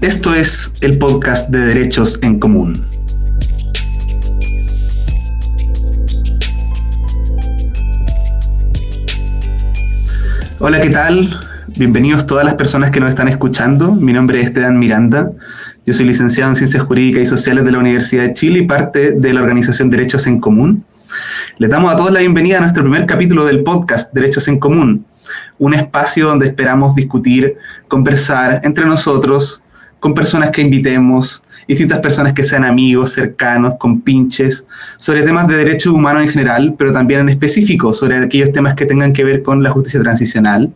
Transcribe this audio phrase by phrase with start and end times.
[0.00, 2.72] Esto es el podcast de Derechos en Común.
[10.58, 11.38] Hola, ¿qué tal?
[11.76, 13.92] Bienvenidos todas las personas que nos están escuchando.
[13.92, 15.32] Mi nombre es Esteban Miranda.
[15.84, 19.12] Yo soy licenciado en Ciencias Jurídicas y Sociales de la Universidad de Chile y parte
[19.12, 20.82] de la organización Derechos en Común.
[21.58, 25.04] Les damos a todos la bienvenida a nuestro primer capítulo del podcast Derechos en Común,
[25.58, 29.59] un espacio donde esperamos discutir, conversar entre nosotros
[30.00, 34.66] con personas que invitemos, distintas personas que sean amigos, cercanos, con pinches,
[34.98, 38.86] sobre temas de derechos humanos en general, pero también en específico sobre aquellos temas que
[38.86, 40.72] tengan que ver con la justicia transicional,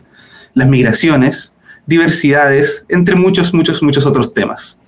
[0.53, 1.53] las migraciones,
[1.85, 4.79] diversidades, entre muchos, muchos, muchos otros temas.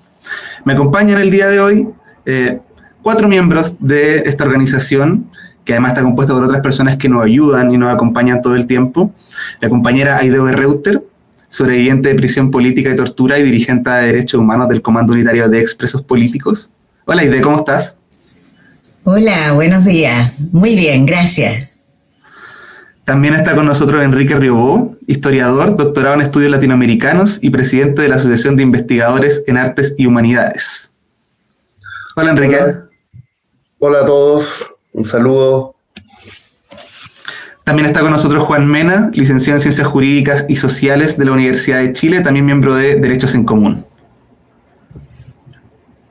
[0.63, 1.87] Me acompañan el día de hoy
[2.25, 2.59] eh,
[3.01, 5.29] cuatro miembros de esta organización,
[5.65, 8.67] que además está compuesta por otras personas que nos ayudan y nos acompañan todo el
[8.67, 9.11] tiempo.
[9.59, 11.03] La compañera Aideo Reuter,
[11.49, 15.59] sobreviviente de prisión política y tortura y dirigente de derechos humanos del Comando Unitario de
[15.59, 16.71] Expresos Políticos.
[17.05, 17.95] Hola, Ide, ¿cómo estás?
[19.03, 20.33] Hola, buenos días.
[20.51, 21.71] Muy bien, gracias.
[23.05, 28.17] También está con nosotros Enrique Riobó, historiador, doctorado en estudios latinoamericanos y presidente de la
[28.17, 30.91] Asociación de Investigadores en Artes y Humanidades.
[32.17, 32.57] Hola, Enrique.
[33.79, 35.76] Hola a todos, un saludo
[37.67, 41.79] también está con nosotros Juan Mena, licenciado en Ciencias Jurídicas y Sociales de la Universidad
[41.79, 43.83] de Chile, también miembro de Derechos en Común.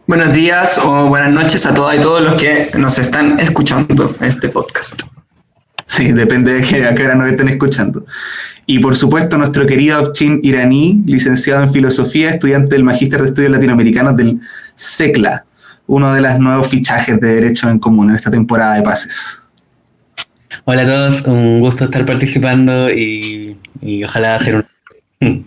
[0.07, 4.51] Buenos días o buenas noches a todas y todos los que nos están escuchando este
[4.51, 5.05] podcast.
[5.87, 8.05] Sí, depende de que a qué hora nos estén escuchando.
[8.67, 13.53] Y por supuesto, nuestro querido Abchin Iraní, licenciado en Filosofía, estudiante del Magíster de Estudios
[13.53, 14.43] Latinoamericanos del
[14.75, 15.47] SECLA,
[15.87, 19.46] uno de los nuevos fichajes de Derechos en Común en esta temporada de pases.
[20.69, 23.57] Hola a todos, un gusto estar participando y,
[24.05, 24.67] ojalá hacer
[25.21, 25.47] un...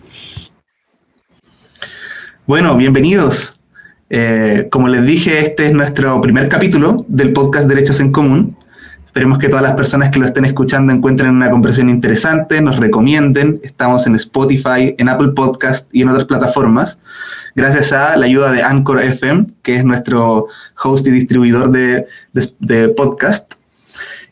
[2.46, 3.60] Bueno, bienvenidos.
[4.08, 8.56] Eh, como les dije, este es nuestro primer capítulo del podcast Derechos en Común.
[9.04, 13.60] Esperemos que todas las personas que lo estén escuchando encuentren una conversación interesante, nos recomienden.
[13.62, 16.98] Estamos en Spotify, en Apple Podcast y en otras plataformas.
[17.54, 20.46] Gracias a la ayuda de Anchor FM, que es nuestro
[20.82, 22.06] host y distribuidor de,
[22.60, 23.59] de podcast.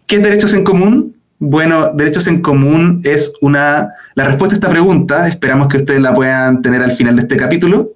[0.09, 1.15] ¿Qué es derechos en común?
[1.39, 3.93] Bueno, derechos en común es una...
[4.15, 7.37] La respuesta a esta pregunta, esperamos que ustedes la puedan tener al final de este
[7.37, 7.93] capítulo,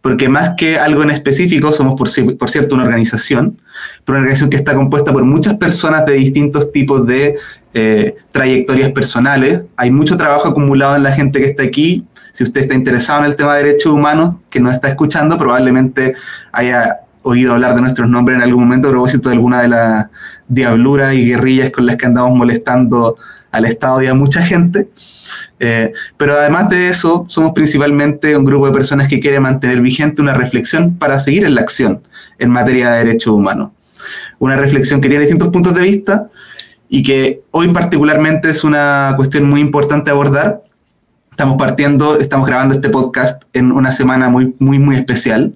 [0.00, 3.58] porque más que algo en específico, somos por, cierto una organización,
[4.04, 7.36] pero una organización que está compuesta por muchas personas de distintos tipos de
[7.74, 9.62] eh, trayectorias personales.
[9.76, 12.06] Hay mucho trabajo acumulado en la gente que está aquí.
[12.30, 16.14] Si usted está interesado en el tema de derechos humanos, que nos está escuchando, probablemente
[16.52, 20.06] haya oído hablar de nuestros nombres en algún momento a propósito de alguna de las
[20.48, 23.16] diabluras y guerrillas con las que andamos molestando
[23.50, 24.88] al Estado y a mucha gente.
[25.58, 30.22] Eh, pero además de eso, somos principalmente un grupo de personas que quiere mantener vigente
[30.22, 32.02] una reflexión para seguir en la acción
[32.38, 33.70] en materia de derechos humanos.
[34.38, 36.28] Una reflexión que tiene distintos puntos de vista
[36.88, 40.62] y que hoy particularmente es una cuestión muy importante abordar.
[41.40, 45.54] Estamos partiendo, estamos grabando este podcast en una semana muy, muy, muy especial.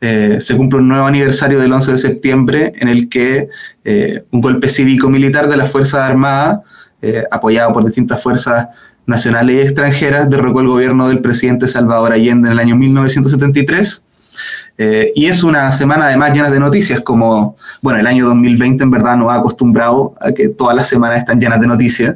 [0.00, 3.48] Eh, se cumple un nuevo aniversario del 11 de septiembre en el que
[3.84, 6.60] eh, un golpe cívico-militar de las Fuerzas Armadas,
[7.02, 8.68] eh, apoyado por distintas fuerzas
[9.06, 14.04] nacionales y extranjeras, derrocó el gobierno del presidente Salvador Allende en el año 1973.
[15.16, 19.16] y es una semana además llena de noticias, como, bueno, el año 2020 en verdad
[19.16, 22.14] nos ha acostumbrado a que todas las semanas están llenas de noticias.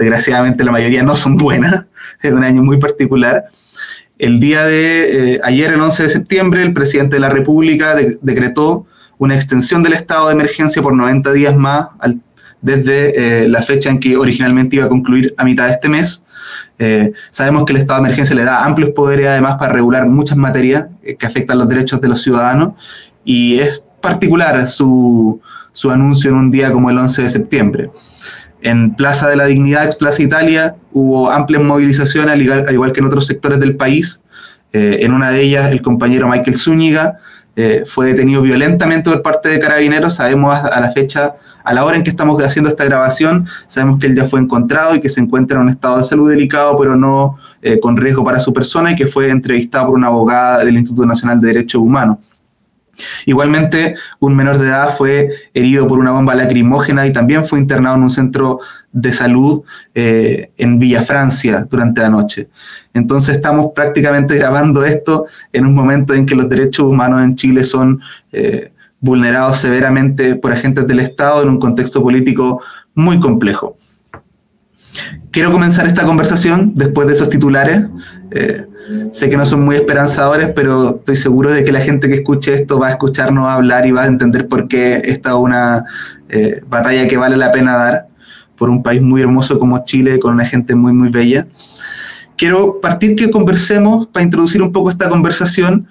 [0.00, 1.84] Desgraciadamente la mayoría no son buenas,
[2.22, 3.44] es un año muy particular.
[4.18, 8.86] El día de eh, ayer, el 11 de septiembre, el presidente de la República decretó
[9.18, 11.88] una extensión del estado de emergencia por 90 días más
[12.62, 16.24] desde eh, la fecha en que originalmente iba a concluir a mitad de este mes.
[16.78, 20.38] Eh, sabemos que el estado de emergencia le da amplios poderes además para regular muchas
[20.38, 20.86] materias
[21.18, 22.72] que afectan los derechos de los ciudadanos
[23.22, 27.90] y es particular su, su anuncio en un día como el 11 de septiembre.
[28.62, 33.06] En Plaza de la Dignidad, ex Plaza Italia, hubo amplias movilizaciones, al igual, que en
[33.06, 34.20] otros sectores del país.
[34.72, 37.18] Eh, en una de ellas, el compañero Michael Zúñiga
[37.56, 40.14] eh, fue detenido violentamente por parte de carabineros.
[40.14, 44.06] Sabemos a, la fecha, a la hora en que estamos haciendo esta grabación, sabemos que
[44.06, 46.96] él ya fue encontrado y que se encuentra en un estado de salud delicado, pero
[46.96, 50.76] no eh, con riesgo para su persona y que fue entrevistado por una abogada del
[50.78, 52.18] Instituto Nacional de Derechos Humanos.
[53.26, 57.96] Igualmente, un menor de edad fue herido por una bomba lacrimógena y también fue internado
[57.96, 58.60] en un centro
[58.92, 59.62] de salud
[59.94, 62.48] eh, en Villa Francia durante la noche.
[62.94, 67.62] Entonces estamos prácticamente grabando esto en un momento en que los derechos humanos en Chile
[67.62, 68.00] son
[68.32, 72.62] eh, vulnerados severamente por agentes del Estado en un contexto político
[72.94, 73.76] muy complejo.
[75.30, 77.82] quiero comenzar esta conversación después de esos titulares.
[78.32, 78.66] Eh,
[79.12, 82.54] sé que no son muy esperanzadores, pero estoy seguro de que la gente que escuche
[82.54, 85.84] esto va a escucharnos hablar y va a entender por qué esta es una
[86.28, 88.06] eh, batalla que vale la pena dar
[88.56, 91.46] por un país muy hermoso como Chile, con una gente muy, muy bella.
[92.36, 95.88] Quiero partir que conversemos, para introducir un poco esta conversación,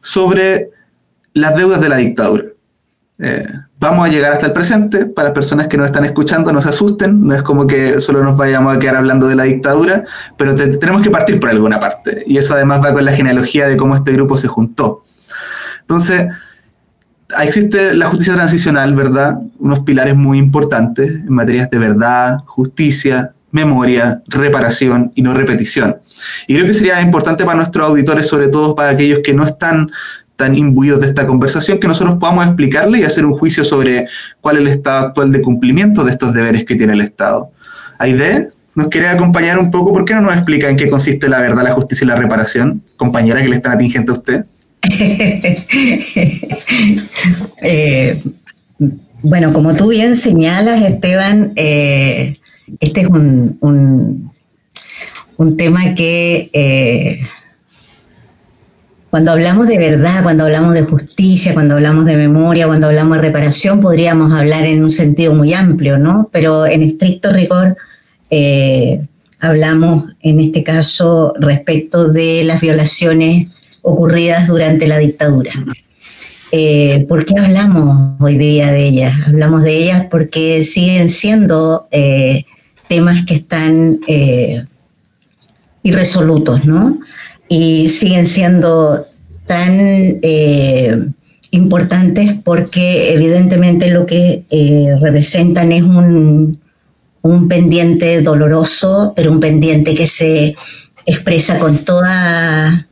[0.00, 0.70] sobre
[1.34, 2.44] las deudas de la dictadura.
[3.22, 3.46] Eh,
[3.78, 5.06] vamos a llegar hasta el presente.
[5.06, 7.26] Para las personas que nos están escuchando, no se asusten.
[7.26, 10.04] No es como que solo nos vayamos a quedar hablando de la dictadura,
[10.36, 12.22] pero tenemos que partir por alguna parte.
[12.26, 15.04] Y eso además va con la genealogía de cómo este grupo se juntó.
[15.80, 16.28] Entonces,
[17.42, 19.38] existe la justicia transicional, ¿verdad?
[19.58, 25.96] Unos pilares muy importantes en materias de verdad, justicia, memoria, reparación y no repetición.
[26.46, 29.90] Y creo que sería importante para nuestros auditores, sobre todo para aquellos que no están
[30.40, 34.06] tan imbuidos de esta conversación, que nosotros podamos explicarle y hacer un juicio sobre
[34.40, 37.50] cuál es el estado actual de cumplimiento de estos deberes que tiene el Estado.
[37.98, 39.92] Aide, ¿nos quiere acompañar un poco?
[39.92, 42.82] ¿Por qué no nos explica en qué consiste la verdad, la justicia y la reparación?
[42.96, 44.44] Compañera que le están atingente a usted.
[47.62, 48.18] Eh,
[49.22, 52.38] bueno, como tú bien señalas, Esteban, eh,
[52.80, 53.58] este es un,
[55.36, 57.20] un, tema que eh,
[59.10, 63.22] cuando hablamos de verdad, cuando hablamos de justicia, cuando hablamos de memoria, cuando hablamos de
[63.22, 66.28] reparación, podríamos hablar en un sentido muy amplio, ¿no?
[66.30, 67.76] Pero en estricto rigor,
[68.30, 69.02] eh,
[69.40, 73.48] hablamos en este caso respecto de las violaciones
[73.82, 75.52] ocurridas durante la dictadura.
[76.52, 79.14] Eh, ¿Por qué hablamos hoy día de ellas?
[79.26, 82.44] Hablamos de ellas porque siguen siendo eh,
[82.86, 83.98] temas que están
[85.82, 87.00] irresolutos, ¿no?
[87.52, 89.06] Y siguen siendo
[89.46, 89.72] tan
[90.22, 90.96] eh,
[91.50, 96.60] importantes porque evidentemente lo que eh, representan es un,
[97.22, 100.54] un pendiente doloroso, pero un pendiente que se
[101.04, 102.86] expresa con toda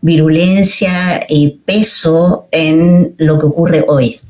[0.00, 4.20] virulencia y peso en lo que ocurre hoy.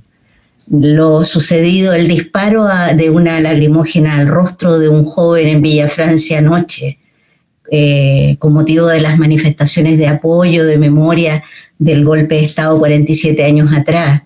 [0.70, 2.66] Lo sucedido, el disparo
[2.96, 6.98] de una lagrimógena al rostro de un joven en Villa Francia anoche,
[7.70, 11.42] eh, con motivo de las manifestaciones de apoyo, de memoria
[11.78, 14.22] del golpe de Estado 47 años atrás.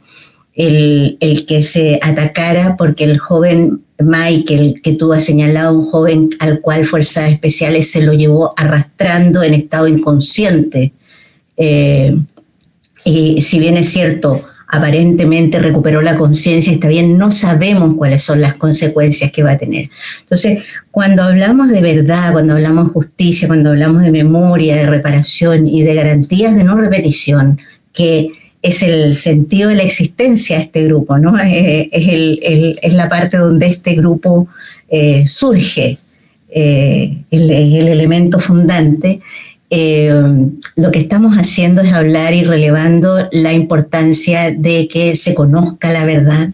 [0.55, 1.17] El,
[1.49, 6.85] que se atacara porque el joven Michael, que tú has señalado, un joven al cual
[6.85, 10.93] Fuerzas Especiales se lo llevó arrastrando en estado inconsciente.
[11.57, 12.15] Eh,
[13.05, 18.41] y si bien es cierto, aparentemente recuperó la conciencia, está bien, no sabemos cuáles son
[18.41, 19.91] las consecuencias que va a tener.
[20.21, 25.67] Entonces, cuando hablamos de verdad, cuando hablamos de justicia, cuando hablamos de memoria, de reparación
[25.67, 27.59] y de garantías de no repetición,
[27.93, 28.29] que
[28.63, 31.39] es el sentido de la existencia de este grupo, ¿no?
[31.41, 31.89] Eh,
[32.81, 34.49] es, la parte donde este grupo
[34.89, 35.99] eh, surge,
[36.53, 39.21] eh, el, el elemento fundante,
[39.71, 40.13] eh,
[40.75, 46.05] lo que estamos haciendo es hablar y relevando la importancia de que se conozca la
[46.05, 46.51] verdad,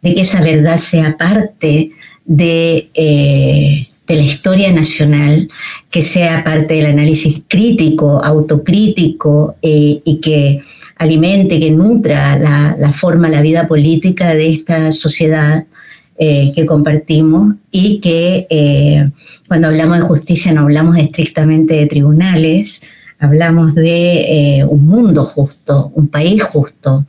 [0.00, 1.90] de que esa verdad sea parte
[2.24, 5.48] de, eh, la historia nacional,
[5.90, 10.60] que sea parte del análisis crítico, autocrítico eh, y que
[10.96, 15.66] alimente, que nutra la, la forma, la vida política de esta sociedad
[16.16, 19.10] eh, que compartimos y que eh,
[19.48, 22.82] cuando hablamos de justicia no hablamos estrictamente de tribunales,
[23.18, 27.04] hablamos de eh, un mundo justo, un país justo,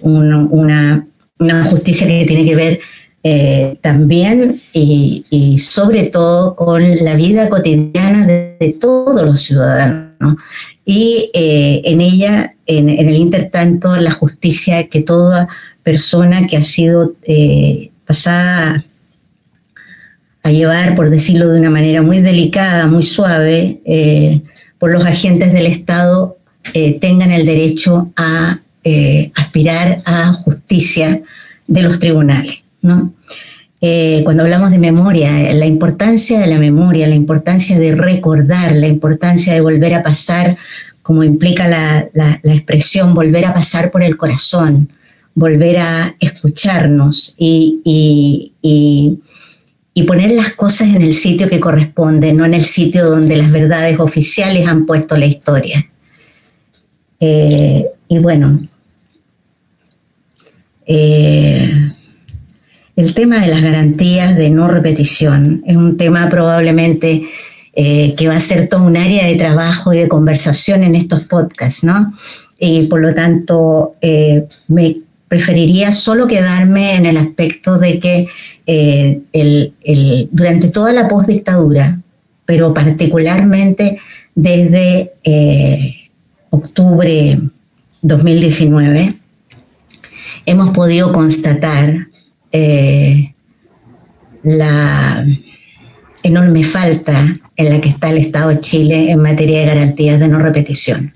[0.00, 1.06] una,
[1.68, 2.80] justicia que tiene que ver
[3.82, 10.36] también y, sobre todo con la vida cotidiana de, todos los ciudadanos.
[10.86, 15.48] Y en ella, en, en, el intertanto, la justicia que toda
[15.82, 17.12] persona que ha sido
[18.10, 18.84] pasada
[20.42, 24.40] a llevar, por decirlo de una manera muy delicada, muy suave, eh,
[24.80, 26.36] por los agentes del Estado,
[26.74, 31.20] eh, tengan el derecho a eh, aspirar a justicia
[31.68, 32.64] de los tribunales.
[34.24, 39.54] cuando hablamos de memoria, la importancia de la memoria, la importancia de recordar, la importancia
[39.54, 40.56] de volver a pasar,
[41.00, 44.88] como implica la, la expresión, volver a pasar por el corazón,
[45.34, 48.52] volver a escucharnos y,
[50.06, 54.00] poner las cosas en el sitio que corresponde, no en el sitio donde las verdades
[54.00, 55.86] oficiales han puesto la historia.
[57.20, 58.66] Eh, y bueno,
[60.86, 61.92] eh,
[62.96, 67.28] el tema de las garantías de no repetición es un tema probablemente
[67.74, 71.24] eh, que va a ser todo un área de trabajo y de conversación en estos
[71.24, 72.12] podcasts, ¿no?
[72.58, 73.94] Y por lo tanto,
[74.66, 74.96] me
[75.30, 78.26] preferiría solo quedarme en el aspecto de que
[78.66, 82.00] eh, el, durante toda la postdictadura,
[82.44, 84.00] pero particularmente
[84.34, 86.10] desde eh,
[86.50, 87.38] octubre
[88.02, 89.14] 2019,
[90.46, 92.08] hemos podido constatar
[92.50, 93.32] eh,
[94.42, 95.24] la
[96.24, 100.26] enorme falta en la que está el Estado de Chile en materia de garantías de
[100.26, 101.12] no repetición.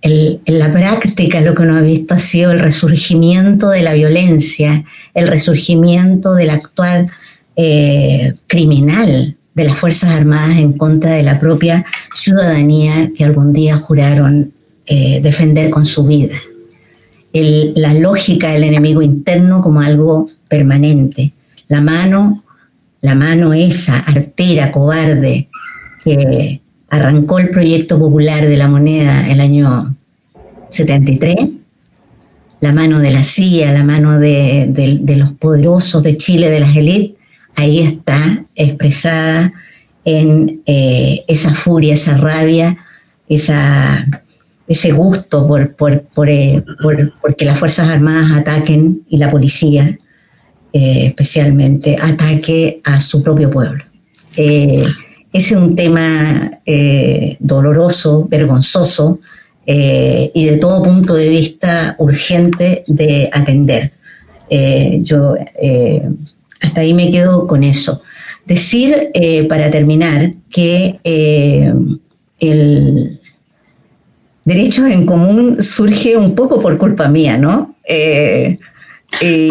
[0.00, 4.84] En la práctica lo que uno ha visto ha sido el resurgimiento de la violencia,
[5.14, 7.10] el resurgimiento del actual
[7.56, 13.76] eh, criminal de las Fuerzas Armadas en contra de la propia ciudadanía que algún día
[13.76, 14.52] juraron
[14.86, 16.38] eh, defender con su vida
[17.32, 21.32] la lógica del enemigo interno como algo permanente.
[21.68, 22.42] La mano,
[23.00, 25.48] la mano esa artera, cobarde,
[26.02, 29.94] que arrancó el proyecto popular de la moneda el año
[30.70, 31.36] 73,
[32.60, 37.16] la mano de la CIA, la mano de, los poderosos de Chile, de las élites,
[37.54, 39.52] ahí está expresada
[40.04, 42.78] en eh, esa furia, esa rabia,
[43.28, 46.62] ese gusto por, eh,
[47.36, 49.98] que las Fuerzas Armadas ataquen y la policía
[50.72, 53.84] eh, especialmente ataque a su propio pueblo.
[55.32, 56.60] Eh, es un tema
[57.38, 59.20] doloroso, vergonzoso
[59.66, 63.92] y de todo punto de vista urgente de atender.
[65.02, 65.34] yo
[66.60, 68.02] hasta ahí me quedo con eso.
[68.46, 69.10] Decir,
[69.48, 70.98] para terminar, que
[72.40, 73.18] el,
[74.48, 77.76] derechos en común surge un poco por culpa mía, ¿no?
[77.84, 78.58] Eh,
[79.20, 79.50] eh,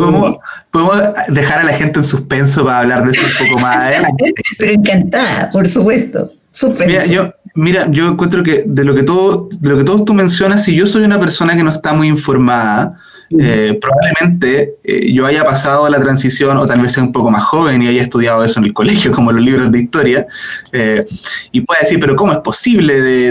[0.78, 3.94] ¿Podemos, dejar a la gente en suspenso para hablar de eso un poco más
[4.60, 6.32] Pero encantada, por supuesto.
[6.52, 6.92] Suspenso.
[6.92, 10.14] Mira, yo, mira, yo encuentro que de lo que todo, de lo que todos tú
[10.14, 12.96] mencionas, si yo soy una persona que no está muy informada,
[13.30, 17.44] eh, probablemente eh, yo haya pasado la transición o tal vez sea un poco más
[17.44, 20.28] joven y haya estudiado eso en el colegio, como los libros de historia,
[20.72, 21.06] eh,
[21.52, 23.30] y pueda decir, pero ¿cómo es posible de,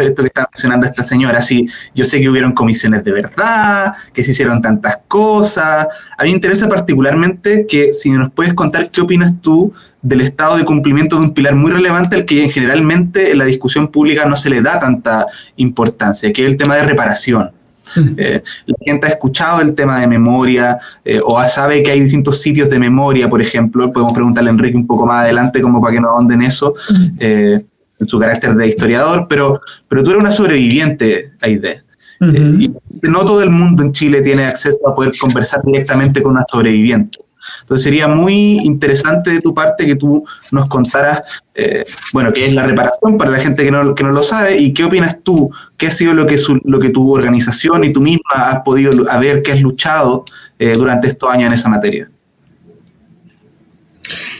[0.00, 1.40] esto que está mencionando esta señora?
[1.40, 5.86] Si yo sé que hubieron comisiones de verdad, que se hicieron tantas cosas.
[6.16, 10.56] A mí me interesa particularmente que si nos puedes contar qué opinas tú del estado
[10.56, 14.36] de cumplimiento de un pilar muy relevante al que generalmente en la discusión pública no
[14.36, 15.26] se le da tanta
[15.56, 17.50] importancia, que es el tema de reparación.
[18.16, 22.40] Eh, la gente ha escuchado el tema de memoria eh, o sabe que hay distintos
[22.40, 23.92] sitios de memoria, por ejemplo.
[23.92, 26.74] Podemos preguntarle a Enrique un poco más adelante como para que nos ahonden eso,
[27.18, 27.60] eh,
[27.98, 31.82] en su carácter de historiador, pero, pero tú eres una sobreviviente, Aide.
[32.20, 32.70] y
[33.02, 37.18] no todo el mundo en Chile tiene acceso a poder conversar directamente con una sobreviviente.
[37.68, 41.20] Entonces sería muy interesante de tu parte que tú nos contaras,
[41.54, 41.84] eh,
[42.14, 44.72] bueno, qué es la reparación para la gente que no, que no lo sabe y
[44.72, 48.22] qué opinas tú, qué ha sido lo que, lo que tu organización y tú misma
[48.30, 50.24] has podido ver, qué has luchado
[50.58, 52.10] eh, durante estos años en esa materia.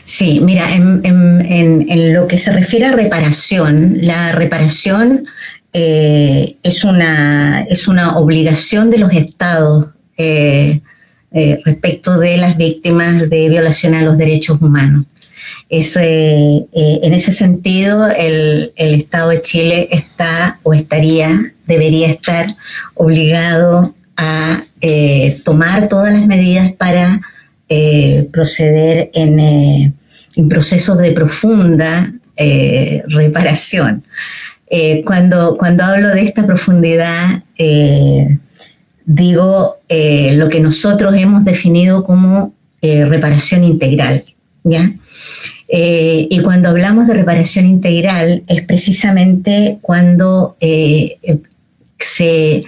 [0.06, 5.26] Sí, mira, en, lo que se refiere a reparación, la reparación
[5.75, 9.90] eh, es, una, es una obligación de los estados
[11.30, 15.04] respecto de las víctimas de violación a los derechos humanos.
[15.68, 22.54] Eso, eh, eh, en ese sentido, el, Estado de Chile está o estaría, debería estar
[22.94, 24.64] obligado a
[25.44, 27.20] tomar todas las medidas para
[28.32, 32.12] proceder en, en, procesos de profunda
[33.08, 34.04] reparación.
[35.04, 37.42] cuando, cuando hablo de esta profundidad,
[39.08, 44.24] digo eh, lo que nosotros hemos definido como eh, reparación integral.
[44.64, 44.92] ¿ya?
[45.68, 50.56] Eh, y cuando hablamos de reparación integral es precisamente cuando
[51.98, 52.64] se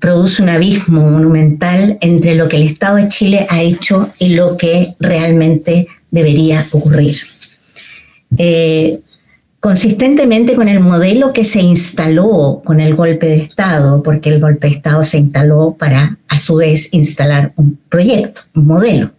[0.00, 4.56] produce un abismo monumental entre lo que el Estado de Chile ha hecho y lo
[4.56, 7.16] que realmente debería ocurrir
[9.62, 14.66] consistentemente con el modelo que se instaló con el golpe de Estado, porque el golpe
[14.66, 19.12] de Estado se instaló para, a su vez, instalar un proyecto, un modelo.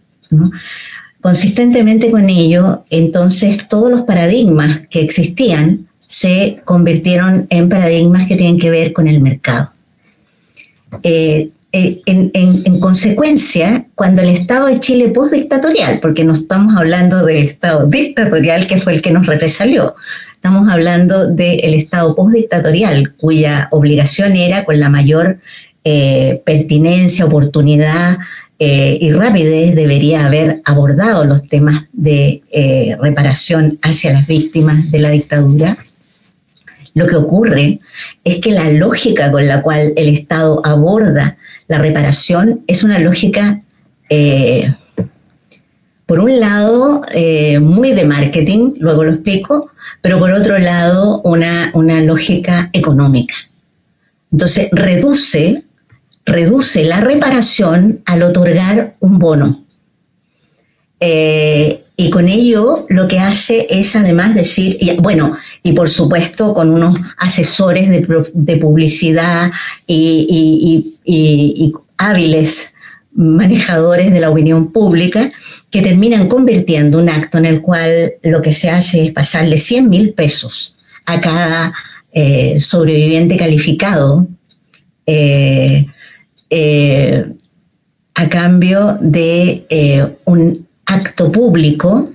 [1.22, 8.58] Consistentemente con ello, entonces todos los paradigmas que existían se convirtieron en paradigmas que tienen
[8.58, 9.72] que ver con el mercado.
[11.02, 17.38] Eh, eh, en, consecuencia, cuando el Estado de Chile postdictatorial, porque no estamos hablando del
[17.38, 19.96] Estado dictatorial que fue el que nos represalió,
[20.44, 25.38] Estamos hablando del Estado postdictatorial, cuya obligación era con la mayor
[25.84, 28.18] eh, pertinencia, oportunidad
[28.58, 34.98] eh, y rapidez debería haber abordado los temas de eh, reparación hacia las víctimas de
[34.98, 35.78] la dictadura.
[36.92, 37.80] Lo que ocurre
[38.22, 43.62] es que la lógica con la cual el Estado aborda la reparación es una lógica,
[46.06, 49.70] por un lado, eh, muy de marketing, luego lo explico,
[50.02, 53.34] pero por otro lado, una, una lógica económica.
[54.30, 55.64] Entonces, reduce,
[56.26, 59.64] reduce la reparación al otorgar un bono.
[61.00, 66.70] Eh, y con ello lo que hace es además decir, bueno, y por supuesto con
[66.70, 69.52] unos asesores de, publicidad
[69.86, 70.92] y,
[71.96, 72.73] hábiles
[73.14, 75.30] manejadores de la opinión pública
[75.70, 79.88] que terminan convirtiendo un acto en el cual lo que se hace es pasarle 100
[79.88, 81.72] mil pesos a cada
[82.12, 84.26] eh, sobreviviente calificado
[85.06, 85.86] eh,
[86.50, 87.24] eh,
[88.14, 89.64] a cambio de
[90.24, 92.08] un acto público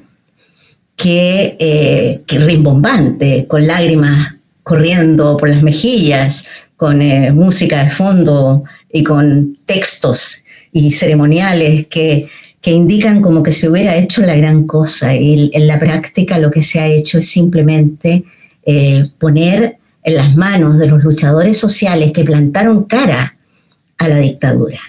[0.95, 6.45] que, eh, rimbombante, con lágrimas corriendo por las mejillas,
[6.77, 6.99] con
[7.35, 12.27] música de fondo y con textos y ceremoniales que,
[12.65, 15.15] indican como que se hubiera hecho la gran cosa.
[15.15, 18.25] Y en la práctica lo que se ha hecho es simplemente
[18.63, 23.35] eh, poner en las manos de los luchadores sociales que plantaron cara
[23.97, 24.79] a la dictadura.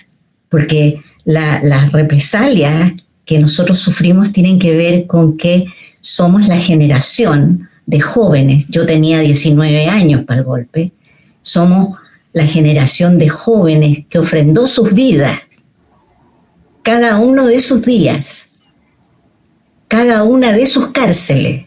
[0.51, 2.93] Porque las la represalias
[3.25, 5.65] que nosotros sufrimos tienen que ver con que
[6.03, 10.93] somos la generación de jóvenes, yo tenía 19 años para el golpe,
[11.43, 11.99] somos
[12.33, 15.41] la generación de jóvenes que ofrendó sus vidas,
[16.91, 18.49] cada uno de sus días,
[19.87, 21.67] cada una de sus cárceles,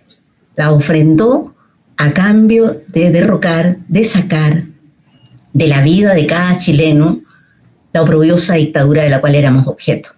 [0.58, 1.56] la ofrendó
[1.96, 4.66] a cambio de derrocar, de sacar
[5.54, 7.22] de la vida de cada chileno
[7.94, 10.10] la oprobiosa dictadura de la cual éramos objeto.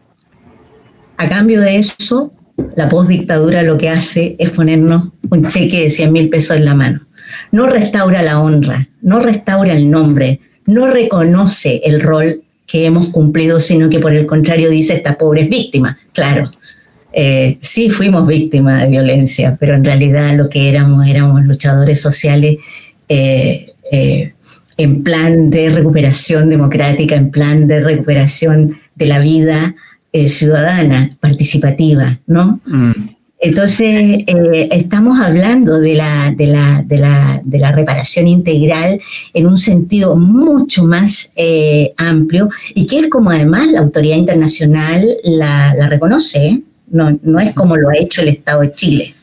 [1.18, 2.34] A cambio de eso,
[2.76, 6.74] la postdictadura lo que hace es ponernos un cheque de 100 mil pesos en la
[6.74, 7.06] mano.
[7.52, 12.45] No restaura la honra, no restaura el nombre, no reconoce el rol
[12.76, 15.96] que hemos cumplido, sino que por el contrario dice estas pobres víctimas.
[16.12, 16.52] Claro,
[17.14, 22.58] eh, sí fuimos víctimas de violencia, pero en realidad lo que éramos éramos luchadores sociales
[23.08, 24.34] eh, eh,
[24.76, 29.74] en plan de recuperación democrática, en plan de recuperación de la vida
[30.28, 32.60] ciudadana, participativa, ¿no?
[32.66, 33.15] Mm.
[33.46, 39.00] Entonces, eh, estamos hablando de la, de, la, reparación integral
[39.36, 45.06] en un sentido mucho más eh, amplio y que es como además la autoridad internacional
[45.24, 49.16] la, reconoce, no, no es como lo ha hecho el Estado de Chile.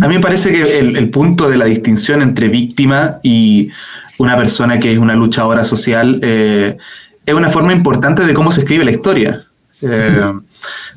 [0.00, 3.68] A mí me parece que el, el, punto de la distinción entre víctima y
[4.16, 8.82] una persona que es una luchadora social es una forma importante de cómo se escribe
[8.82, 9.44] la historia.
[9.82, 10.32] Eh,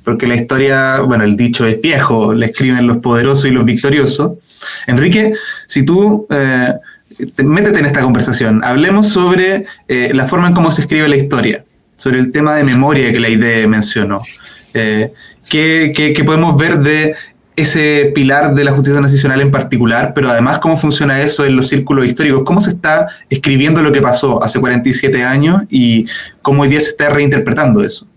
[0.04, 4.34] porque la historia, bueno, el dicho es viejo, le escriben los poderosos y los victoriosos.
[4.88, 5.34] Enrique,
[5.68, 6.74] si tú eh,
[7.44, 11.64] métete en esta conversación, hablemos sobre eh, la forma en cómo se escribe la historia,
[11.96, 14.22] sobre el tema de memoria que la idea mencionó.
[14.74, 17.16] ¿qué, qué, podemos ver de
[17.56, 21.68] ese pilar de la justicia nacional en particular, pero además cómo funciona eso en los
[21.68, 26.06] círculos históricos, cómo se está escribiendo lo que pasó hace 47 años y
[26.42, 28.08] cómo hoy día se está reinterpretando eso.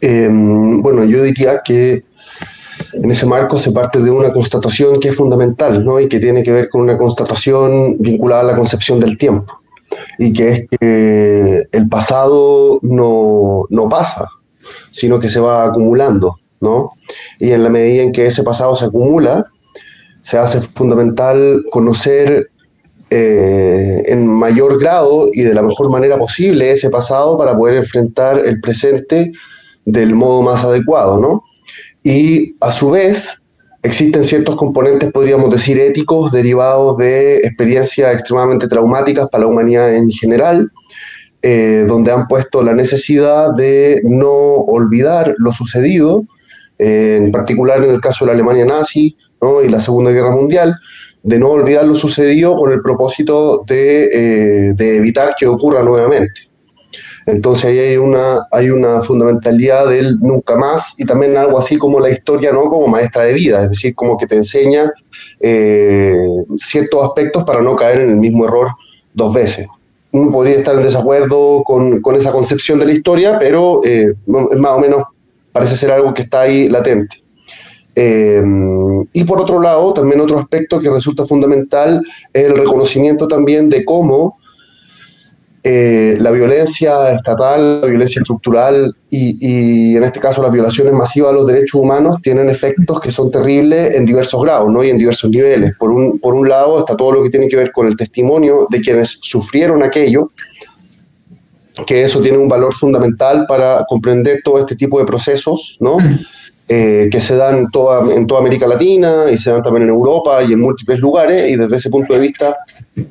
[0.00, 2.04] Em, bueno, yo diría que
[2.92, 5.98] en ese marco se parte de una constatación que es fundamental ¿no?
[6.00, 9.60] y que tiene que ver con una constatación vinculada a la concepción del tiempo
[10.18, 14.28] y que es que el pasado no, no pasa,
[14.92, 16.38] sino que se va acumulando.
[16.60, 16.92] ¿no?
[17.38, 19.46] Y en la medida en que ese pasado se acumula,
[20.22, 22.50] se hace fundamental conocer
[23.10, 28.40] eh, en mayor grado y de la mejor manera posible ese pasado para poder enfrentar
[28.44, 29.32] el presente
[29.84, 31.44] del modo más adecuado, ¿no?
[32.02, 33.40] Y a su vez
[33.82, 40.10] existen ciertos componentes, podríamos decir, éticos derivados de experiencias extremadamente traumáticas para la humanidad en
[40.10, 40.70] general,
[41.42, 46.24] eh, donde han puesto la necesidad de no olvidar lo sucedido,
[46.78, 49.62] eh, en particular en el caso de la Alemania nazi ¿no?
[49.62, 50.74] y la Segunda Guerra Mundial,
[51.26, 56.42] de no olvidar lo sucedido con el propósito de, eh, evitar que ocurra nuevamente.
[57.26, 61.98] Entonces ahí hay una, hay una fundamentalidad del nunca más y también algo así como
[61.98, 62.70] la historia, ¿no?
[62.70, 64.92] Como maestra de vida, es decir, como que te enseña
[65.40, 66.14] eh,
[66.58, 68.68] ciertos aspectos para no caer en el mismo error
[69.12, 69.66] dos veces.
[70.12, 74.72] Uno podría estar en desacuerdo con, con esa concepción de la historia, pero eh, más
[74.76, 75.02] o menos
[75.50, 77.25] parece ser algo que está ahí latente.
[77.98, 78.42] Eh,
[79.14, 83.84] y por otro lado, también otro aspecto que resulta fundamental es el reconocimiento también de
[83.86, 84.36] cómo
[85.68, 91.32] eh, la violencia estatal, la violencia estructural y, en este caso las violaciones masivas a
[91.32, 94.84] los derechos humanos tienen efectos que son terribles en diversos grados ¿no?
[94.84, 95.74] y en diversos niveles.
[95.76, 98.68] Por un, por un lado está todo lo que tiene que ver con el testimonio
[98.70, 100.30] de quienes sufrieron aquello,
[101.84, 105.96] que eso tiene un valor fundamental para comprender todo este tipo de procesos, ¿no?
[106.68, 110.42] Eh, que se dan toda, en toda América Latina y se dan también en Europa
[110.42, 112.56] y en múltiples lugares, y desde ese punto de vista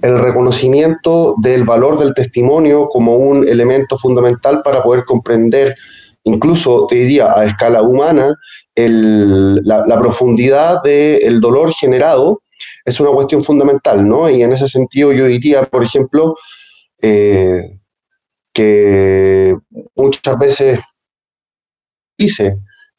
[0.01, 5.73] el reconocimiento del valor del testimonio como un elemento fundamental para poder comprender,
[6.25, 8.35] incluso te diría a escala humana,
[8.75, 12.41] el, la, profundidad del dolor generado
[12.83, 14.29] es una cuestión fundamental, ¿no?
[14.29, 16.35] Y en ese sentido yo diría, por ejemplo,
[17.01, 17.79] eh,
[18.51, 19.55] que
[19.95, 20.79] muchas veces
[22.17, 22.57] dice,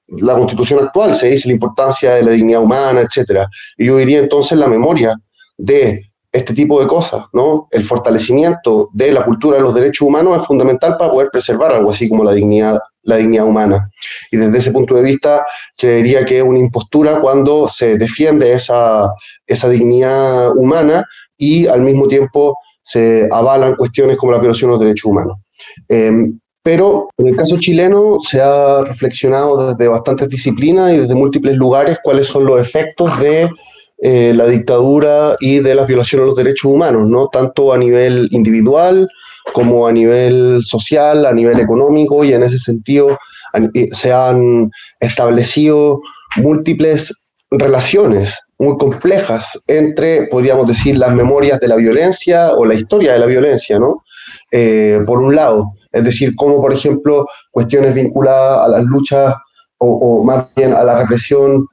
[0.08, 3.48] la constitución actual se dice la importancia de la dignidad humana, etcétera.
[3.76, 5.16] Y yo diría entonces la memoria
[5.56, 7.66] de este tipo de cosas, ¿no?
[7.70, 11.90] El fortalecimiento de la cultura de los derechos humanos es fundamental para poder preservar algo
[11.90, 13.90] así como la dignidad, la dignidad humana.
[14.30, 15.44] Y desde ese punto de vista,
[15.78, 19.10] creería que es una impostura cuando se defiende esa,
[19.46, 21.04] esa dignidad humana
[21.38, 25.38] y al mismo tiempo se avalan cuestiones como la violación de los derechos humanos.
[25.88, 31.54] Em, pero en el caso chileno se ha reflexionado desde bastantes disciplinas y desde múltiples
[31.54, 33.48] lugares cuáles son los efectos de
[33.98, 37.28] eh, la dictadura y de las violaciones a los derechos humanos, ¿no?
[37.28, 39.08] tanto a nivel individual
[39.54, 43.16] como a nivel social, a nivel económico, y en ese sentido
[43.92, 46.00] se han establecido
[46.34, 47.12] múltiples
[47.52, 53.20] relaciones muy complejas entre, podríamos decir, las memorias de la violencia o la historia de
[53.20, 54.02] la violencia, ¿no?
[54.52, 59.34] Eh, por un lado, es decir, como por ejemplo cuestiones vinculadas a las luchas
[59.78, 61.66] o, más bien a la represión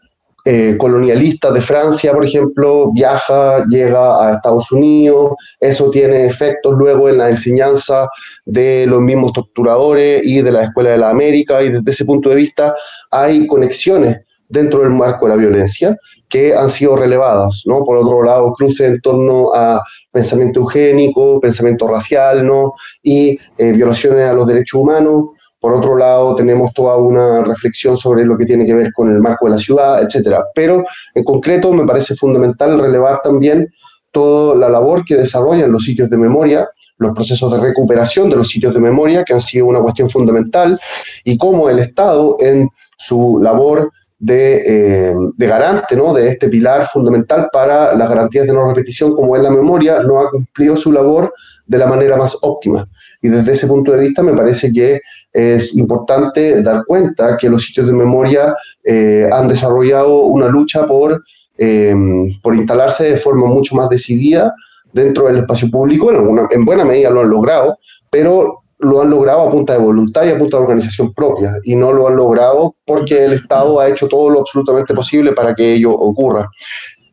[0.46, 7.08] eh, colonialista de Francia, por ejemplo, viaja, llega a Estados Unidos, eso tiene efectos luego
[7.08, 8.10] en la enseñanza
[8.46, 12.30] de los mismos torturadores y de la Escuela de la América, y desde ese punto
[12.30, 12.74] de vista
[13.12, 14.18] hay conexiones
[14.54, 15.98] dentro del marco de la violencia
[16.30, 17.84] que han sido relevadas, ¿no?
[17.84, 22.74] Por otro lado, cruce en torno a pensamiento eugénico, pensamiento racial, ¿no?
[23.02, 25.26] Y eh, violaciones a los derechos humanos.
[25.60, 29.20] Por otro lado, tenemos toda una reflexión sobre lo que tiene que ver con el
[29.20, 30.44] marco de la ciudad, etcétera.
[30.54, 30.84] Pero
[31.16, 33.70] en concreto me parece fundamental relevar también
[34.12, 38.50] toda la labor que desarrollan los sitios de memoria, los procesos de recuperación de los
[38.50, 40.80] sitios de memoria, que han sido una cuestión fundamental,
[41.24, 43.92] y cómo el Estado en su labor
[44.28, 46.14] eh, de, garante ¿no?
[46.14, 50.20] de este pilar fundamental para las garantías de no repetición, como es la memoria, no
[50.20, 51.34] ha cumplido su labor
[51.66, 52.88] de la manera más óptima.
[53.22, 57.64] Y desde ese punto de vista me parece que es importante dar cuenta que los
[57.64, 61.24] sitios de memoria eh, han desarrollado una lucha por,
[61.58, 61.96] eh,
[62.42, 64.54] por instalarse de forma mucho más decidida
[64.92, 67.78] dentro del espacio público, en, en buena medida lo han logrado,
[68.12, 71.76] pero lo han logrado a punta de voluntad y a punta de organización propia, y
[71.76, 75.74] no lo han logrado porque el Estado ha hecho todo lo absolutamente posible para que
[75.74, 76.50] ello ocurra.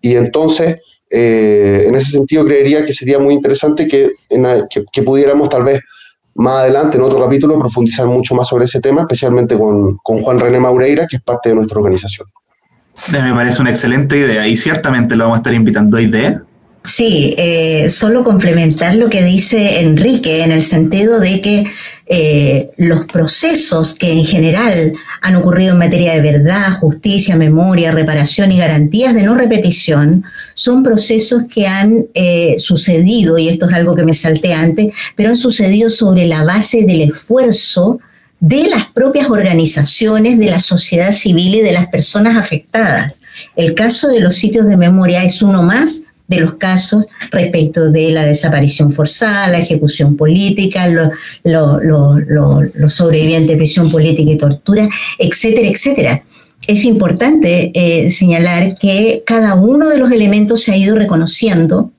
[0.01, 0.81] Y entonces,
[1.11, 4.11] eh, en ese sentido, creería que sería muy interesante que,
[4.93, 5.81] que, pudiéramos tal vez
[6.35, 10.41] más adelante, en otro capítulo, profundizar mucho más sobre ese tema, especialmente con, con Juan
[10.41, 12.29] René Maureira, que es parte de nuestra organización.
[13.11, 16.39] Me parece una excelente idea y ciertamente lo vamos a estar invitando hoy de
[16.83, 21.67] Sí, eh, solo complementar lo que dice Enrique en el sentido de que
[22.07, 28.51] eh, los procesos que en general han ocurrido en materia de verdad, justicia, memoria, reparación
[28.51, 33.95] y garantías de no repetición son procesos que han eh, sucedido, y esto es algo
[33.95, 38.01] que me salté antes, pero han sucedido sobre la base del esfuerzo
[38.41, 43.21] de las propias organizaciones, de la sociedad civil y de las personas afectadas.
[43.55, 48.13] El caso de los sitios de memoria es uno más de los casos respecto de
[48.13, 50.87] la desaparición forzada, la ejecución política,
[51.43, 54.89] los sobrevivientes de prisión política y tortura,
[55.19, 56.23] etcétera, etcétera.
[56.69, 61.91] Es importante eh, señalar que cada uno de los elementos se ha ido reconociendo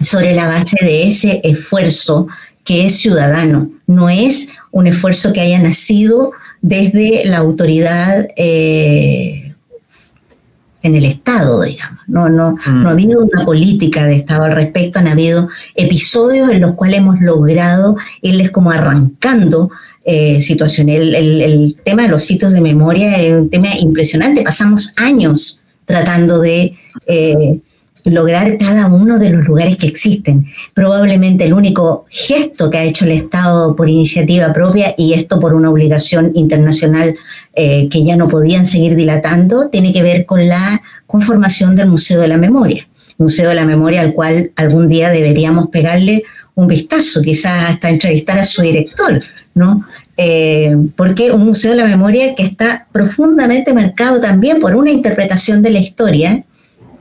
[0.00, 2.28] sobre la base de ese esfuerzo
[2.62, 9.41] que es ciudadano, no es un esfuerzo que haya nacido desde la autoridad eh,
[10.82, 11.98] en el Estado, digamos.
[12.06, 12.86] No, no, no ha mm.
[12.86, 17.96] habido una política de Estado al respecto, han habido episodios en los cuales hemos logrado
[18.20, 19.70] irles como arrancando
[20.04, 21.14] eh, situaciones.
[21.14, 24.42] El, tema de los sitios de memoria es un tema impresionante.
[24.42, 27.60] Pasamos años tratando de eh,
[28.04, 30.46] lograr cada uno de los lugares que existen.
[30.74, 35.54] Probablemente el único gesto que ha hecho el Estado por iniciativa propia y esto por
[35.54, 37.14] una obligación internacional
[37.54, 42.20] eh, que ya no podían seguir dilatando, tiene que ver con la conformación del Museo
[42.20, 42.86] de la Memoria.
[43.18, 48.38] Museo de la Memoria al cual algún día deberíamos pegarle un vistazo, quizás hasta entrevistar
[48.38, 49.22] a su director,
[49.54, 49.86] ¿no?
[50.16, 55.62] Eh, porque un Museo de la Memoria que está profundamente marcado también por una interpretación
[55.62, 56.44] de la historia,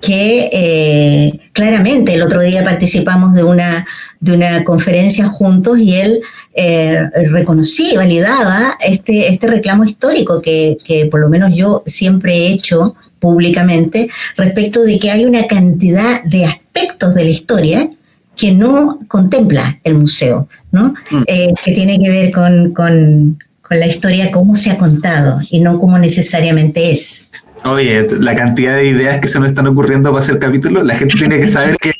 [0.01, 3.85] que eh, claramente el otro día participamos de una,
[4.19, 6.21] de una conferencia juntos y él
[6.53, 12.35] eh, reconocía y validaba este, este reclamo histórico que, que por lo menos yo siempre
[12.35, 17.89] he hecho públicamente respecto de que hay una cantidad de aspectos de la historia
[18.35, 20.95] que no contempla el museo, ¿no?
[21.11, 21.23] Mm.
[21.27, 25.59] Eh, que tiene que ver con, con, con, la historia, cómo se ha contado y
[25.59, 27.27] no cómo necesariamente es.
[27.63, 31.15] Oye, la cantidad de ideas que se nos están ocurriendo para hacer capítulos, la gente
[31.15, 31.93] tiene que saber que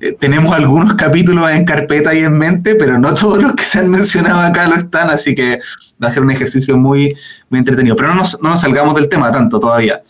[0.00, 3.80] eh, tenemos algunos capítulos en carpeta y en mente, pero no todos los que se
[3.80, 5.60] han mencionado acá lo están, así que
[6.02, 7.14] va a ser un ejercicio muy,
[7.50, 7.96] muy entretenido.
[7.96, 10.02] Pero no nos, no nos salgamos del tema tanto todavía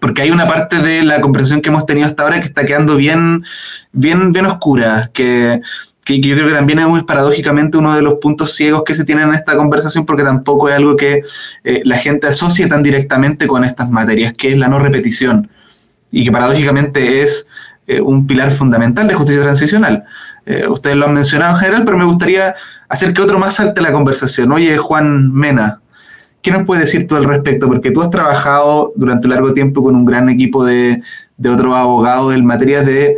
[0.00, 2.96] porque hay una parte de la conversación que hemos tenido hasta ahora que está quedando
[2.96, 3.44] bien,
[3.92, 5.60] bien, bien oscura, que,
[6.04, 9.28] que yo creo que también es paradójicamente uno de los puntos ciegos que se tienen
[9.28, 11.22] en esta conversación, porque tampoco es algo que
[11.64, 15.48] eh, la gente asocie tan directamente con estas materias, que es la no repetición,
[16.10, 17.46] y que paradójicamente es
[17.86, 20.04] eh, un pilar fundamental de justicia transicional.
[20.44, 22.56] Eh, ustedes lo han mencionado en general, pero me gustaría
[22.88, 24.50] hacer que otro más salte la conversación.
[24.52, 25.78] Oye, Juan Mena,
[26.42, 27.68] ¿Qué nos puedes decir tú al respecto?
[27.68, 31.00] Porque tú has trabajado durante largo tiempo con un gran equipo de,
[31.36, 33.16] de otros abogados en materia de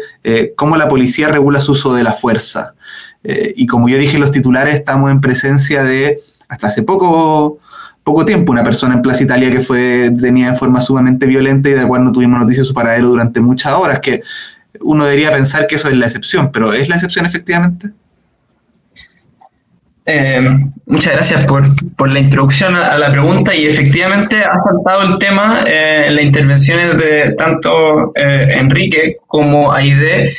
[0.56, 2.73] cómo la policía regula su uso de la fuerza.
[3.24, 7.58] Eh, y como yo dije los titulares, estamos en presencia de, hasta hace poco,
[8.04, 11.72] poco tiempo, una persona en Plaza Italia que fue detenida de forma sumamente violenta y
[11.72, 14.22] de la cual no tuvimos noticias de su paradero durante muchas horas, que
[14.80, 17.88] uno debería pensar que eso es la excepción, pero ¿es la excepción efectivamente?
[20.06, 20.46] Eh,
[20.84, 21.64] muchas gracias por,
[21.96, 26.24] por la introducción a, la pregunta y efectivamente ha faltado el tema eh, en las
[26.26, 30.30] intervenciones de tanto Enrique como Aide,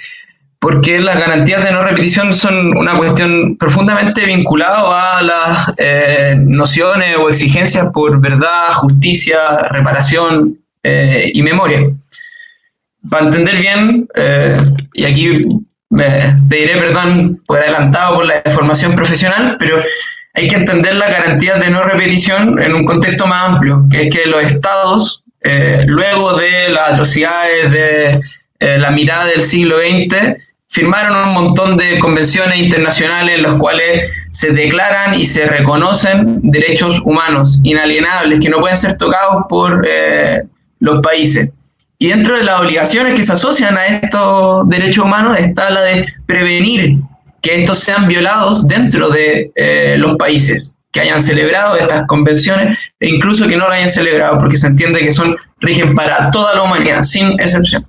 [0.65, 7.29] porque las garantías de no repetición son una cuestión profundamente vinculada a las nociones o
[7.29, 11.81] exigencias por verdad, justicia, reparación y memoria.
[13.11, 14.07] Para entender bien,
[14.95, 15.43] y aquí
[15.91, 19.77] me pediré perdón por adelantado por la formación profesional, pero
[20.33, 24.15] hay que entender la garantía de no repetición en un contexto más amplio, que es
[24.15, 28.19] que los estados, eh, luego de las atrocidades de
[28.59, 34.11] eh, la mirada del siglo XX, firmaron un montón de convenciones internacionales en las cuales
[34.31, 40.43] se declaran y se reconocen derechos humanos inalienables que no pueden ser tocados por eh,
[40.81, 41.53] los países.
[41.97, 46.07] Y dentro de las obligaciones que se asocian a estos derechos humanos está la de
[46.25, 46.97] prevenir
[47.41, 53.07] que estos sean violados dentro de eh, los países que hayan celebrado estas convenciones e
[53.07, 56.63] incluso que no lo hayan celebrado, porque se entiende que son rigen para toda la
[56.63, 57.85] humanidad, sin excepción.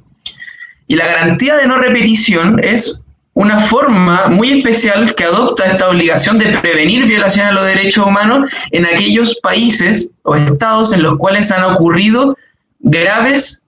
[0.89, 3.03] Y la garantía de no repetición es
[3.35, 8.51] una forma muy especial que adopta esta obligación de prevenir violaciones a los derechos humanos
[8.71, 12.35] en aquellos países o estados en los cuales han ocurrido
[12.81, 13.67] graves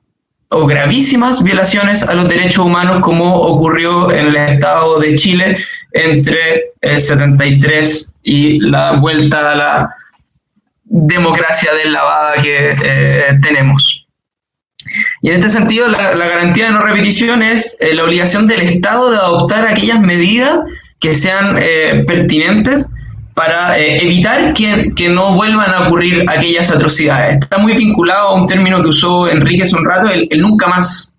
[0.48, 5.58] o gravísimas violaciones a los derechos humanos como ocurrió en el Estado de Chile
[5.92, 9.94] entre el 73 y la vuelta a la
[10.84, 13.97] democracia deslavada que eh, tenemos.
[15.22, 19.10] Y en este sentido, la, garantía de no repetición es eh, la obligación del Estado
[19.10, 20.60] de adoptar aquellas medidas
[21.00, 22.88] que sean eh, pertinentes
[23.34, 27.38] para eh, evitar que, que, no vuelvan a ocurrir aquellas atrocidades.
[27.38, 31.16] Está muy vinculado a un término que usó Enrique hace un rato, el, nunca más,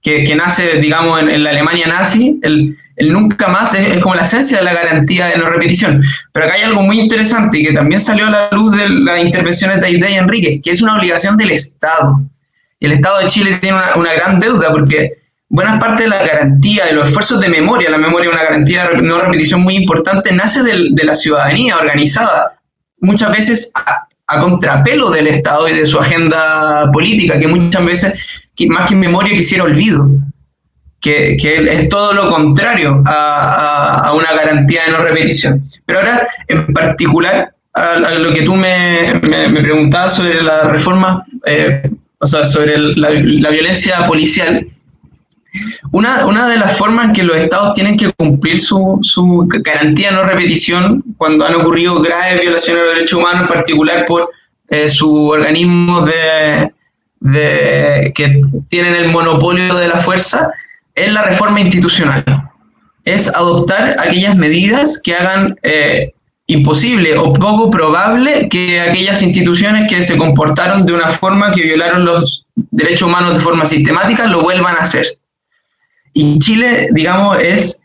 [0.00, 2.38] que, que, nace, digamos, en, la Alemania nazi.
[2.42, 6.02] El, el nunca más es, como la esencia de la garantía de no repetición.
[6.32, 9.24] Pero acá hay algo muy interesante y que también salió a la luz de las
[9.24, 12.20] intervenciones de Aide y Enrique, que es una obligación del Estado.
[12.80, 15.10] Y el Estado de Chile tiene una, gran deuda porque
[15.48, 18.88] buena parte de la garantía, de los esfuerzos de memoria, la memoria es una garantía
[18.88, 22.58] de no repetición muy importante, nace de la ciudadanía organizada,
[23.00, 24.06] muchas veces a,
[24.40, 29.64] contrapelo del Estado y de su agenda política, que muchas veces, más que memoria, quisiera
[29.64, 30.06] olvido.
[31.00, 35.64] Que, es todo lo contrario a, una garantía de no repetición.
[35.86, 41.90] Pero ahora, en particular, a, lo que tú me, me, preguntabas sobre la reforma, eh,
[42.20, 44.66] o sea, sobre la, la violencia policial,
[45.92, 50.10] una, una, de las formas en que los estados tienen que cumplir su, su, garantía
[50.10, 54.30] no repetición cuando han ocurrido graves violaciones de los derechos humanos, en particular por
[54.68, 56.70] eh, su organismo de,
[57.20, 60.50] de, que tienen el monopolio de la fuerza,
[60.94, 62.24] es la reforma institucional.
[63.04, 66.12] Es adoptar aquellas medidas que hagan eh,
[66.48, 72.06] imposible o poco probable que aquellas instituciones que se comportaron de una forma que violaron
[72.06, 75.06] los derechos humanos de forma sistemática lo vuelvan a hacer.
[76.14, 77.82] Y Chile, digamos, es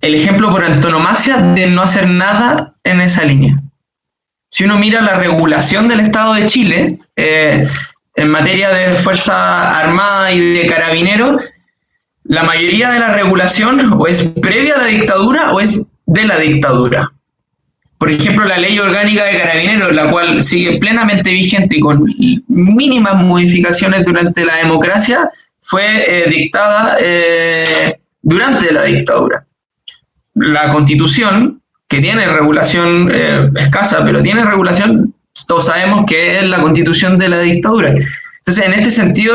[0.00, 3.62] el ejemplo por antonomasia de no hacer nada en esa línea.
[4.48, 7.68] Si uno mira la regulación del Estado de Chile eh,
[8.16, 11.42] en materia de Fuerza Armada y de Carabineros,
[12.24, 16.38] la mayoría de la regulación o es previa a la dictadura o es de la
[16.38, 17.12] dictadura.
[18.04, 22.04] Por ejemplo, la ley orgánica de carabineros, la cual sigue plenamente vigente y con
[22.48, 29.46] mínimas modificaciones durante la democracia, fue eh, dictada eh, durante la dictadura.
[30.34, 35.14] La constitución, que tiene regulación eh, escasa, pero tiene regulación,
[35.48, 37.94] todos sabemos que es la constitución de la dictadura.
[38.40, 39.34] Entonces, en este sentido,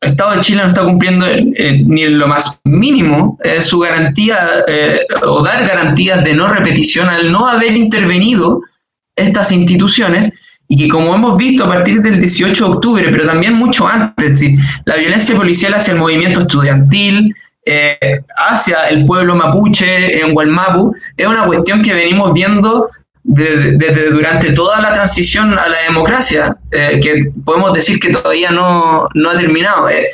[0.00, 4.64] Estado de Chile no está cumpliendo ni en lo más mínimo su garantía
[5.24, 8.62] o dar garantías de no repetición al no haber intervenido
[9.16, 10.32] estas instituciones
[10.68, 14.44] y que como hemos visto a partir del 18 de octubre, pero también mucho antes,
[14.84, 17.34] la violencia policial hacia el movimiento estudiantil,
[17.64, 17.98] eh,
[18.50, 22.86] hacia el pueblo mapuche en Gualmapu, es una cuestión que venimos viendo
[23.30, 29.06] desde durante toda la transición a la democracia, eh, que podemos decir que todavía no,
[29.14, 29.88] no ha terminado.
[29.90, 30.06] Eh,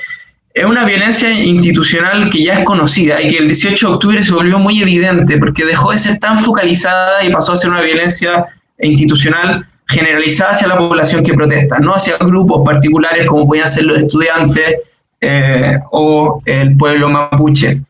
[0.52, 4.32] es una violencia institucional que ya es conocida y que el 18 de octubre se
[4.32, 8.44] volvió muy evidente porque dejó de ser tan focalizada y pasó a ser una violencia
[8.80, 13.98] institucional generalizada hacia la población que protesta, no hacia grupos particulares como podían ser los
[13.98, 17.80] estudiantes eh, o el pueblo mapuche.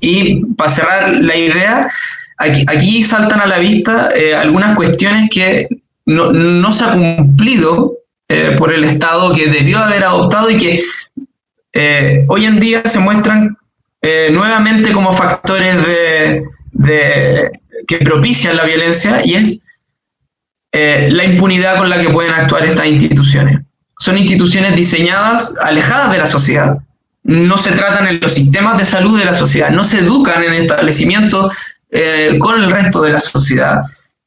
[0.00, 1.88] Y para cerrar la idea,
[2.42, 5.68] aquí, saltan a la vista eh, algunas cuestiones que
[6.06, 7.94] no, se ha cumplido
[8.28, 10.82] eh, por el Estado que debió haber adoptado y que
[12.28, 13.56] hoy en día se muestran
[14.30, 15.76] nuevamente como factores
[16.72, 17.50] de,
[17.86, 19.62] que propician la violencia y es
[20.74, 23.58] eh, la impunidad con la que pueden actuar estas instituciones.
[23.98, 26.78] Son instituciones diseñadas alejadas de la sociedad.
[27.24, 30.54] No se tratan en los sistemas de salud de la sociedad, no se educan en
[30.54, 31.54] establecimientos
[31.92, 33.82] eh, con el resto de la sociedad.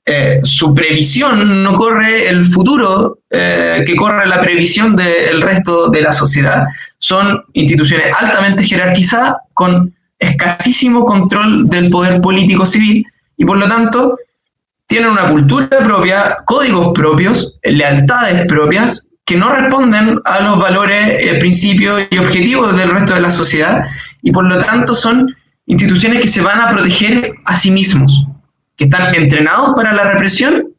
[0.05, 6.13] Eh, su previsión no corre el futuro que corre la previsión del resto de la
[6.13, 6.63] sociedad.
[6.99, 14.15] Son instituciones altamente jerarquizadas con escasísimo control del poder político civil y por lo tanto
[14.87, 21.39] tienen una cultura propia, códigos propios, lealtades propias, que no responden a los valores, eh,
[21.39, 23.83] principios y objetivos del resto de la sociedad,
[24.21, 28.27] y por lo tanto son instituciones que se van a proteger a sí mismos,
[28.77, 30.69] que están entrenados para la represión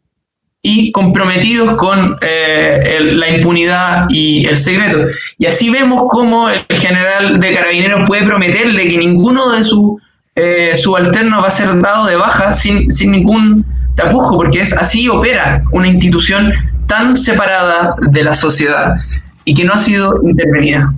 [0.62, 4.99] y comprometidos con eh, la impunidad y el secreto.
[5.38, 10.03] Y así vemos cómo el general de carabineros puede prometerle que ninguno de sus
[10.35, 15.09] eh, subalternos va a ser dado de baja sin, sin ningún tapujo, porque es así
[15.09, 16.53] opera una institución
[16.87, 18.96] tan separada de la sociedad
[19.44, 20.92] y que no ha sido intervenida.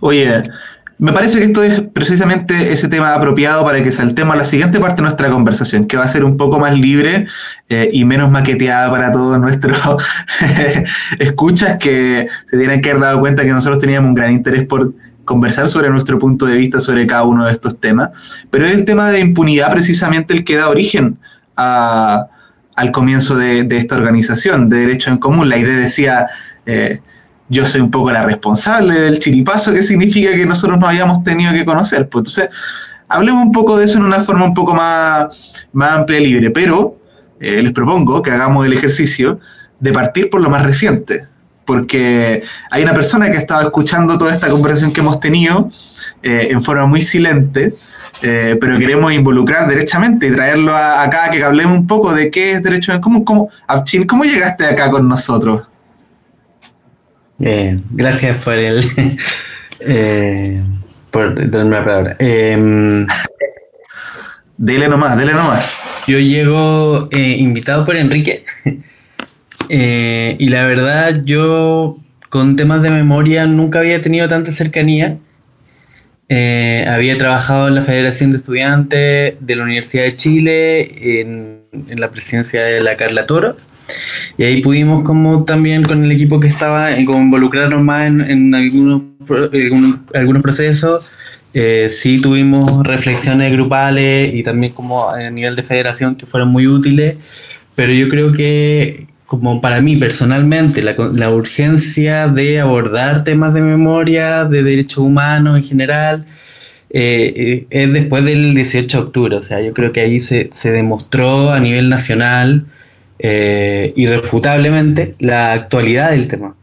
[0.00, 0.42] Oye,
[0.98, 4.78] me parece que esto es precisamente ese tema apropiado para que saltemos a la siguiente
[4.78, 7.26] parte de nuestra conversación, que va a ser un poco más libre
[7.68, 9.78] eh, y menos maqueteada para todos nuestros
[11.18, 14.94] escuchas que se tienen que haber dado cuenta que nosotros teníamos un gran interés por
[15.24, 18.10] conversar sobre nuestro punto de vista sobre cada uno de estos temas,
[18.50, 21.18] pero es el tema de impunidad precisamente el que da origen
[21.56, 25.48] al comienzo de, esta organización de Derecho en Común.
[25.48, 26.26] La idea decía,
[26.66, 27.00] eh,
[27.48, 31.52] yo soy un poco la responsable del chiripazo, que significa que nosotros no hayamos tenido
[31.52, 32.08] que conocer.
[32.08, 32.48] Pues entonces,
[33.08, 36.50] hablemos un poco de eso en una forma un poco más, más amplia y libre,
[36.50, 36.98] pero
[37.40, 39.38] eh, les propongo que hagamos el ejercicio
[39.78, 41.26] de partir por lo más reciente,
[41.66, 45.70] porque hay una persona que ha estado escuchando toda esta conversación que hemos tenido
[46.22, 47.76] eh, en forma muy silente,
[48.22, 52.62] eh, pero queremos involucrar derechamente y traerlo acá, que hablemos un poco de qué es
[52.62, 53.24] derecho en común.
[53.24, 53.50] ¿Cómo,
[54.06, 55.64] ¿cómo llegaste acá con nosotros?
[57.40, 58.84] Eh, gracias por el
[59.80, 60.62] eh,
[61.10, 62.16] por darme la palabra.
[62.18, 63.06] Em,
[64.56, 65.70] dele nomás, dele nomás.
[66.06, 68.44] Yo llego invitado por Enrique
[69.68, 71.96] y la verdad yo
[72.28, 75.16] con temas de memoria nunca había tenido tanta cercanía
[76.28, 81.64] eh, había trabajado en la Federación de Estudiantes de la Universidad de Chile, en,
[81.96, 83.56] la presidencia de la Carla Toro,
[84.36, 88.54] y ahí pudimos como también con el equipo que estaba, en, como involucrarnos más en,
[88.54, 89.02] algunos,
[90.14, 91.12] algunos procesos,
[91.52, 96.66] eh, sí tuvimos reflexiones grupales y también como a nivel de federación que fueron muy
[96.66, 97.16] útiles,
[97.74, 104.44] pero yo creo que como para mí personalmente, la, urgencia de abordar temas de memoria,
[104.44, 106.26] de derechos humanos en general,
[106.90, 109.36] eh, eh, es después del 18 de octubre.
[109.36, 112.66] O sea, yo creo que ahí se, demostró a nivel nacional
[113.18, 116.54] eh, irrefutablemente la actualidad del tema.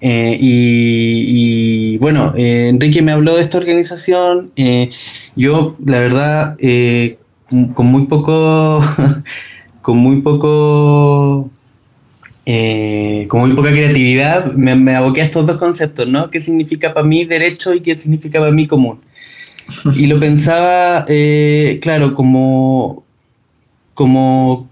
[0.00, 4.52] y, bueno, Enrique me habló de esta organización.
[5.36, 6.56] yo, la verdad,
[7.74, 8.80] con muy poco,
[9.82, 11.50] con muy poco
[12.50, 16.30] eh, con muy poca creatividad, me, aboqué a estos dos conceptos, ¿no?
[16.30, 19.00] ¿Qué significa para mí derecho y qué significa para mí común?
[19.98, 23.04] Y lo pensaba, eh, claro, como,
[23.92, 24.66] como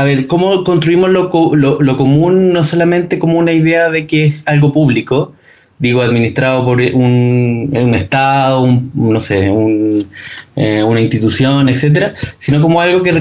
[0.00, 4.42] a ver, ¿cómo construimos lo, lo, común no solamente como una idea de que es
[4.46, 5.34] algo público,
[5.78, 10.06] digo, administrado por un, un Estado, un, no sé, un,
[10.56, 13.12] eh, una institución, etcétera, sino como algo que,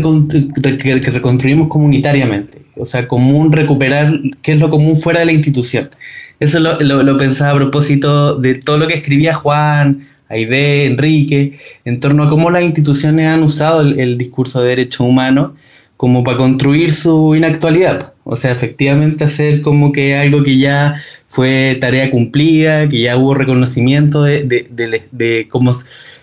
[0.78, 5.90] que, reconstruimos comunitariamente, o sea, común recuperar qué es lo común fuera de la institución.
[6.40, 12.00] Eso lo, lo, pensaba a propósito de todo lo que escribía Juan, Aide, Enrique, en
[12.00, 15.52] torno a cómo las instituciones han usado el discurso de derechos humanos
[16.00, 18.14] como para construir su inactualidad.
[18.24, 23.34] O sea, efectivamente hacer como que algo que ya fue tarea cumplida, que ya hubo
[23.34, 25.76] reconocimiento de, de, cómo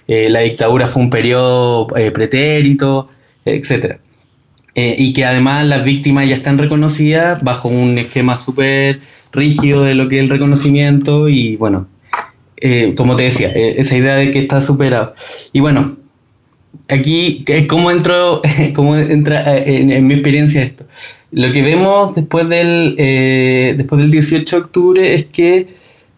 [0.08, 3.10] eh, la dictadura fue un periodo eh, pretérito,
[3.44, 3.98] etc.
[4.74, 9.00] Eh, y que además las víctimas ya están reconocidas bajo un esquema súper
[9.30, 11.86] rígido de lo que es el reconocimiento y bueno,
[12.96, 15.14] como te decía, esa idea de que está superado.
[15.52, 15.98] Y bueno,
[16.88, 18.42] aquí, ¿cómo, entro,
[18.74, 20.84] cómo entra eh, en, mi experiencia esto?
[21.32, 25.68] Lo que vemos después del, eh, después del 18 de octubre es que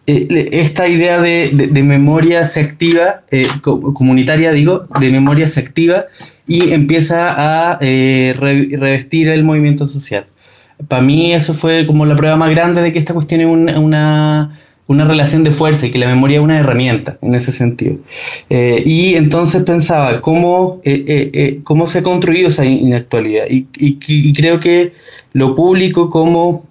[0.07, 3.23] eh, esta idea de, memoria se activa,
[3.61, 6.05] comunitaria digo, de memoria se activa
[6.47, 10.25] y empieza a revestir el movimiento social.
[10.87, 14.59] Para mí eso fue como la prueba más grande de que esta cuestión es una
[14.89, 17.97] una relación de fuerza y que la memoria es una herramienta en ese sentido.
[18.49, 23.45] Eh, y entonces pensaba cómo, eh, eh, cómo se ha construido esa inactualidad.
[23.49, 24.93] Y, creo que
[25.31, 26.65] lo público como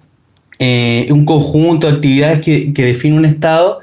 [0.59, 3.79] un conjunto de actividades que, define un Estado,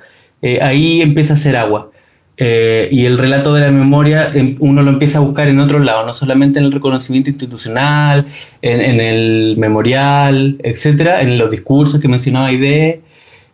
[0.61, 1.91] ahí empieza a ser agua.
[2.39, 6.05] y el relato de la memoria em, uno lo empieza a buscar en otros lados,
[6.05, 8.27] no solamente en el reconocimiento institucional,
[8.61, 13.01] en, en el memorial, etcétera, en los discursos que mencionaba Aide,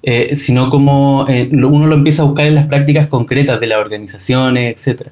[0.02, 3.78] eh, sino como eh, uno lo empieza a buscar en las prácticas concretas de las
[3.78, 5.08] organizaciones, etc.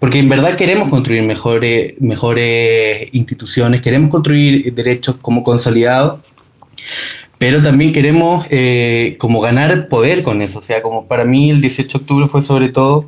[0.00, 6.20] Porque en verdad queremos construir mejores, mejores instituciones, queremos construir derechos como consolidados,
[7.38, 10.58] pero también queremos eh, como ganar poder con eso.
[10.58, 13.06] O sea, como para mí el 18 de octubre fue sobre todo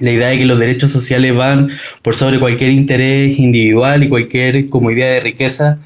[0.00, 1.70] la idea de que los derechos sociales van
[2.02, 5.80] por sobre cualquier interés individual y cualquier como idea de riqueza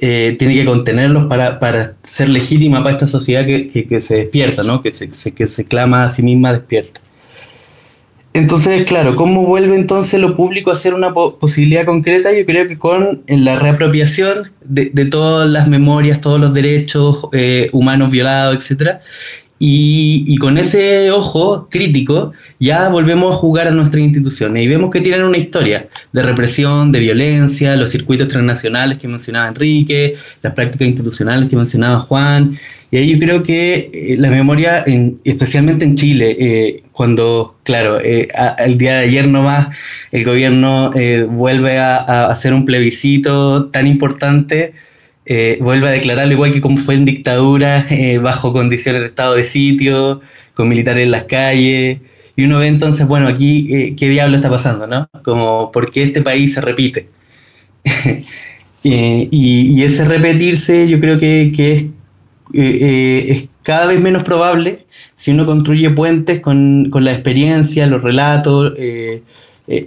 [0.00, 4.62] eh, tiene que contenerlos para, para, ser legítima para esta sociedad que, que, se despierta,
[4.62, 4.80] ¿no?
[4.80, 7.00] que, se, que se clama a sí misma despierta.
[8.32, 12.32] Entonces, claro, ¿cómo vuelve entonces lo público a ser una posibilidad concreta?
[12.32, 17.68] Yo creo que con la reapropiación de, de todas las memorias, todos los derechos eh,
[17.72, 19.00] humanos violados, etcétera,
[19.62, 25.02] y, con ese ojo crítico ya volvemos a jugar a nuestras instituciones y vemos que
[25.02, 30.88] tienen una historia de represión, de violencia, los circuitos transnacionales que mencionaba Enrique, las prácticas
[30.88, 32.56] institucionales que mencionaba Juan.
[32.90, 34.82] Y ahí yo creo que eh, la memoria,
[35.24, 38.28] especialmente en Chile, eh, cuando, claro, eh,
[38.64, 39.76] el día de ayer nomás
[40.10, 40.90] el gobierno
[41.28, 44.72] vuelve a, a hacer un plebiscito tan importante,
[45.32, 49.36] eh, vuelve a declararlo igual que como fue en dictadura, eh, bajo condiciones de estado
[49.36, 50.20] de sitio,
[50.54, 52.00] con militares en las calles.
[52.34, 55.08] Y uno ve entonces, bueno, aquí, eh, ¿qué diablo está pasando, no?
[55.22, 57.08] Como, ¿por qué este país se repite?
[58.82, 61.84] y, ese repetirse yo creo que, es,
[62.52, 68.72] es, cada vez menos probable si uno construye puentes con, con la experiencia, los relatos,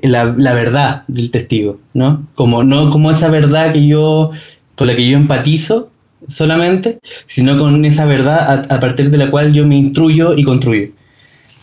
[0.01, 2.25] la, la, verdad del testigo, ¿no?
[2.35, 4.31] Como, no como esa verdad que yo
[4.75, 5.89] con la que yo empatizo
[6.27, 10.89] solamente, sino con esa verdad a, partir de la cual yo me instruyo y construyo.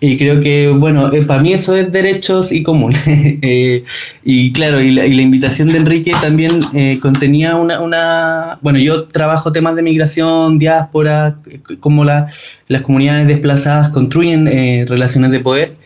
[0.02, 2.94] Y creo que, bueno, eh, para mí eso es derechos y común.
[3.42, 3.84] Eh,
[4.24, 9.52] y claro, y la, invitación de Enrique también eh, contenía una, una, Bueno, yo trabajo
[9.52, 11.38] temas de migración, diáspora,
[11.80, 12.28] cómo la,
[12.68, 14.46] las comunidades desplazadas construyen
[14.86, 15.76] relaciones de poder.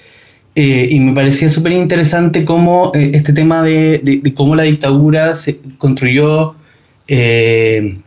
[0.55, 6.55] y me parecía súper interesante cómo este tema de, de, cómo la dictadura se construyó
[7.09, 7.99] eh,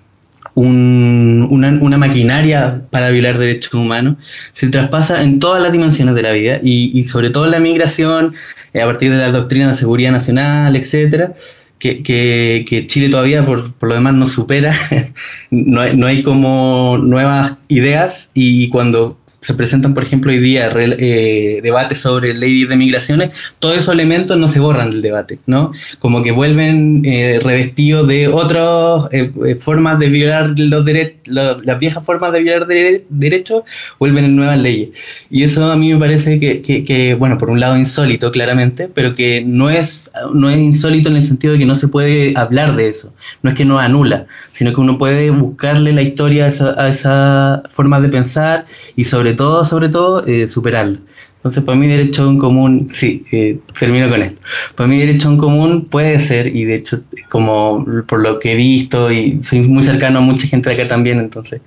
[0.56, 4.16] una, maquinaria para violar derechos humanos,
[4.54, 8.34] se traspasa en todas las dimensiones de la vida y, sobre todo en la migración,
[8.74, 11.36] eh, a partir de la doctrina de seguridad nacional, etcétera,
[11.80, 14.74] que, Chile todavía por, lo demás no supera,
[15.52, 21.60] no, no hay como nuevas ideas y cuando se presentan, por ejemplo, hoy día eh,
[21.62, 25.72] debates sobre leyes de migraciones, todos esos elementos no se borran del debate, ¿no?
[26.00, 31.80] Como que vuelven eh, revestidos de otras eh, eh, formas de violar los derechos, las
[31.80, 33.64] viejas formas de violar derechos,
[34.00, 34.90] vuelven en nuevas leyes.
[35.30, 39.14] Y eso a mí me parece que, que, bueno, por un lado insólito, claramente, pero
[39.14, 42.76] que no es, no es insólito en el sentido de que no se puede hablar
[42.76, 43.14] de eso.
[43.44, 46.90] No es que no anula, sino que uno puede buscarle la historia a esa, a
[46.90, 48.66] esa forma de pensar
[48.96, 51.00] y sobre sobre todo, sobre todo, eh, superarlo.
[51.38, 54.42] Entonces, para mí, derecho en común, sí, eh, termino con esto.
[54.76, 58.56] Para mí, derecho en común puede ser, y de hecho, como por lo que he
[58.56, 61.62] visto, y soy muy cercano a mucha gente de acá también, entonces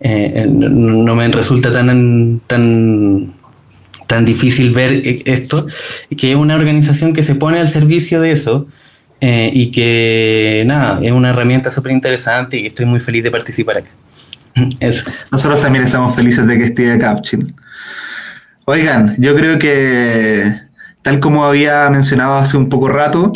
[0.00, 3.34] eh, no me resulta tan, tan,
[4.06, 5.66] tan difícil ver esto,
[6.16, 8.66] que es una organización que se pone al servicio de eso.
[9.20, 13.90] y que nada, es una herramienta súper interesante y estoy muy feliz de participar acá.
[15.32, 17.54] Nosotros también estamos felices de que esté Capchin.
[18.64, 20.60] Oigan, yo creo que,
[21.02, 23.32] tal como había mencionado hace un poco rato,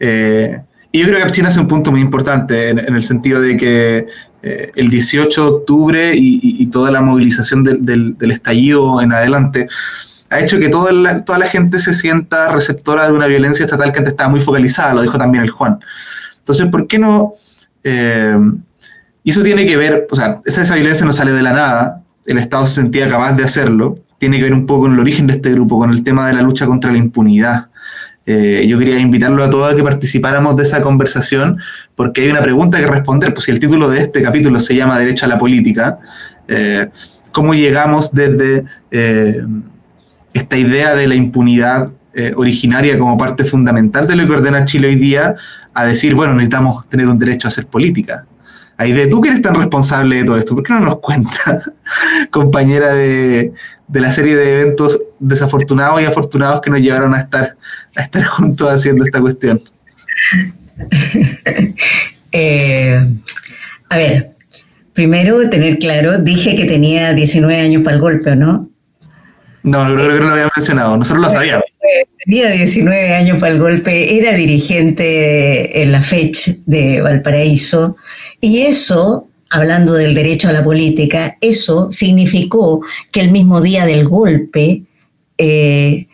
[0.00, 0.60] eh,
[0.92, 4.06] y yo creo que Capchin hace un punto muy importante en, el sentido de que
[4.42, 9.68] eh, el 18 de octubre y, toda la movilización del, estallido en adelante
[10.30, 13.92] ha hecho que toda la, toda la gente se sienta receptora de una violencia estatal
[13.92, 15.78] que antes estaba muy focalizada, lo dijo también el Juan.
[16.38, 17.34] Entonces, ¿por qué no...
[17.84, 18.36] Eh,
[19.24, 22.36] y eso tiene que ver, o sea, esa, violencia no sale de la nada, el
[22.36, 25.32] Estado se sentía capaz de hacerlo, tiene que ver un poco con el origen de
[25.32, 27.68] este grupo, con el tema de la lucha contra la impunidad.
[28.26, 31.58] Eh, yo quería invitarlo a todos a que participáramos de esa conversación,
[31.94, 34.98] porque hay una pregunta que responder, pues si el título de este capítulo se llama
[34.98, 35.98] Derecho a la Política,
[36.46, 36.88] eh,
[37.32, 39.42] ¿cómo llegamos desde eh,
[40.34, 41.90] esta idea de la impunidad
[42.36, 45.34] originaria como parte fundamental de lo que ordena Chile hoy día
[45.72, 48.24] a decir, bueno, necesitamos tener un derecho a hacer política?
[48.78, 51.60] De tú que eres tan responsable de todo esto, ¿por qué no nos cuenta,
[52.30, 53.52] compañera de,
[53.92, 57.56] la serie de eventos desafortunados y afortunados que nos llevaron a estar,
[57.96, 59.60] a estar juntos haciendo esta cuestión?
[62.36, 62.98] Eh,
[63.90, 64.34] a ver,
[64.92, 68.70] primero tener claro, dije que tenía 19 años para el golpe, ¿o no?
[69.62, 71.63] No, creo, que no lo había mencionado, nosotros lo sabíamos.
[72.24, 77.96] Tenía 19 años para el golpe, era dirigente en la FECH de Valparaíso
[78.40, 82.80] y eso, hablando del derecho a la política, eso significó
[83.12, 84.84] que el mismo día del golpe
[85.36, 86.06] eh,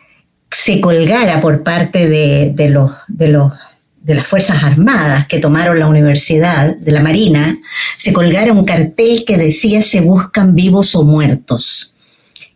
[0.49, 3.53] se colgara por parte de, los, de, los,
[4.01, 7.57] de las Fuerzas Armadas que tomaron la universidad, de la Marina,
[7.97, 11.90] se colgara un cartel que decía se buscan vivos o muertos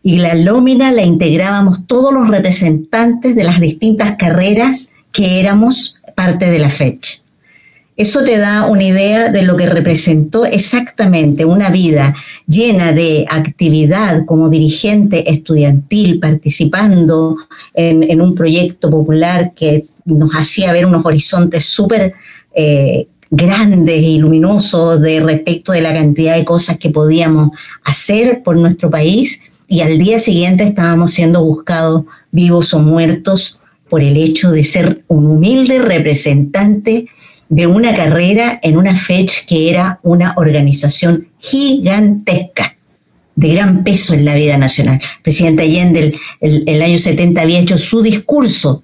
[0.06, 6.52] y la lómina la integrábamos todos los representantes de las distintas carreras que éramos parte
[6.52, 7.16] de la fecha.
[7.98, 12.14] Eso te da una idea de lo que representó exactamente una vida
[12.46, 17.38] llena de actividad como dirigente estudiantil, participando
[17.74, 22.14] en, un proyecto popular que nos hacía ver unos horizontes súper
[22.54, 27.50] eh, grandes y luminosos de respecto de la cantidad de cosas que podíamos
[27.84, 34.02] hacer por nuestro país y al día siguiente estábamos siendo buscados vivos o muertos por
[34.02, 37.08] el hecho de ser un humilde representante
[37.50, 42.76] de una carrera en una FECH que era una organización gigantesca,
[43.36, 45.00] de gran peso en la vida nacional.
[45.02, 48.84] El presidente Allende el, el, año 70 había hecho su discurso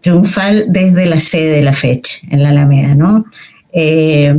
[0.00, 3.24] triunfal desde la sede de la FECH, en la Alameda, ¿no?
[3.72, 4.36] Eh,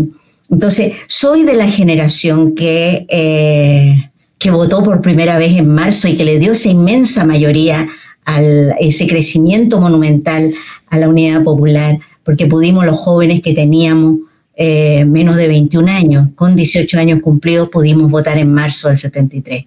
[0.49, 4.11] entonces, soy de la generación que eh,
[4.43, 7.87] que votó por primera vez en marzo y que le dio esa inmensa mayoría
[8.25, 8.41] a
[8.77, 10.53] ese crecimiento monumental
[10.89, 14.17] a la unidad popular, porque pudimos los jóvenes que teníamos
[14.57, 19.63] eh, menos de 21 años, con 18 años cumplidos, pudimos votar en marzo del 73.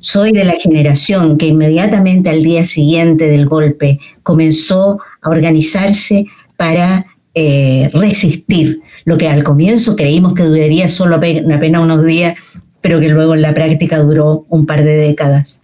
[0.00, 6.24] Soy de la generación que inmediatamente al día siguiente del golpe comenzó a organizarse
[6.56, 7.04] para
[7.34, 12.36] eh, resistir lo que al comienzo creímos que duraría solo apenas unos días
[12.84, 15.62] pero que luego en la práctica duró un par de décadas.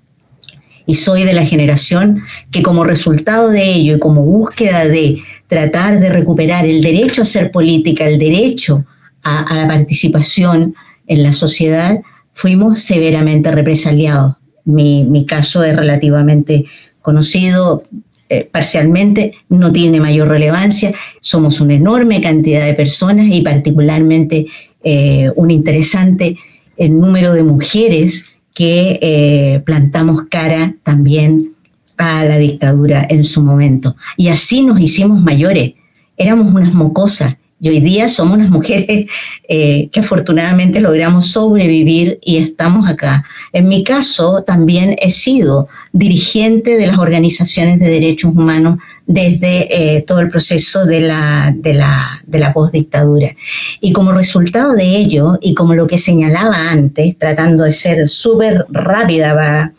[0.87, 6.01] Y soy de la generación que como resultado de ello y como búsqueda de tratar
[6.01, 8.87] de recuperar el derecho a ser política, el derecho
[9.23, 10.75] a, la participación
[11.09, 12.01] en la sociedad,
[12.33, 14.37] fuimos severamente represaliados.
[14.65, 16.65] Mi, caso es relativamente
[17.03, 17.83] conocido,
[18.31, 20.95] eh, parcialmente, no tiene mayor relevancia.
[21.21, 24.47] Somos una enorme cantidad de personas y particularmente
[24.83, 26.39] eh, un interesante
[26.81, 31.51] el número de mujeres que eh, plantamos cara también
[31.99, 33.97] a la dictadura en su momento.
[34.17, 35.75] Y así nos hicimos mayores.
[36.17, 39.07] Éramos unas mocosas y hoy día somos unas mujeres
[39.49, 43.25] eh, que afortunadamente logramos sobrevivir y estamos acá.
[43.53, 50.03] En mi caso, también he sido dirigente de las organizaciones de derechos humanos desde eh,
[50.03, 53.35] todo el proceso de la, de la, de la postdictadura.
[53.81, 58.65] Y como resultado de ello, y como lo que señalaba antes, tratando de ser súper
[58.71, 59.73] rápida para,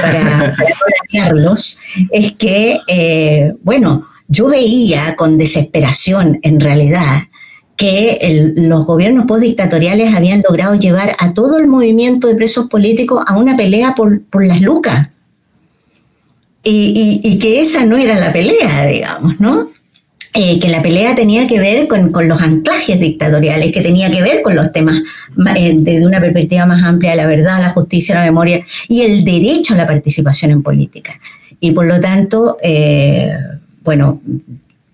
[0.00, 0.54] para,
[2.12, 7.24] es que, eh, bueno, yo veía con desesperación, en realidad,
[7.76, 13.36] que los gobiernos postdictatoriales habían logrado llevar a todo el movimiento de presos políticos a
[13.36, 15.10] una pelea por, las lucas.
[16.62, 19.68] Y, que esa no era la pelea, digamos, ¿no?
[20.32, 24.42] Eh, que la pelea tenía que ver con, los anclajes dictatoriales, que tenía que ver
[24.42, 25.02] con los temas
[25.56, 29.24] eh, desde una perspectiva más amplia de la verdad, la justicia, la memoria y el
[29.24, 31.18] derecho a la participación en política.
[31.58, 33.32] Y por lo tanto, eh,
[33.82, 34.20] bueno,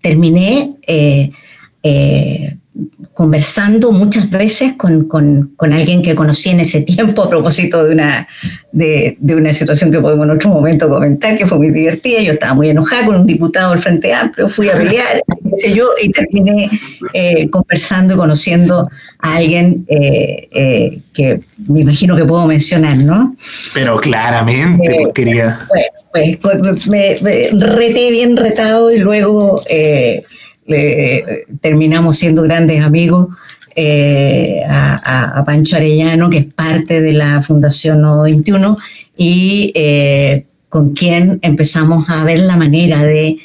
[0.01, 0.76] terminé
[3.14, 5.08] conversando muchas veces con,
[5.58, 8.28] alguien que conocí en ese tiempo a propósito de una,
[8.72, 12.20] de, una situación que podemos en otro momento comentar, que fue muy divertida.
[12.20, 15.22] Yo estaba muy enojada con un diputado del Frente Amplio, fui a pelear,
[15.74, 16.70] yo, y terminé
[17.14, 18.88] eh, conversando y conociendo
[19.20, 23.34] a alguien eh, eh, que me imagino que puedo mencionar, ¿no?
[23.72, 25.60] Pero claramente, pues, quería.
[26.12, 29.60] Pues, pues me, me, reté bien retado y luego
[31.60, 33.28] terminamos siendo grandes amigos.
[33.78, 38.78] Eh, a, Pancho Arellano, que es parte de la Fundación Nodo 21,
[39.18, 43.36] y eh, con quien empezamos a ver la manera de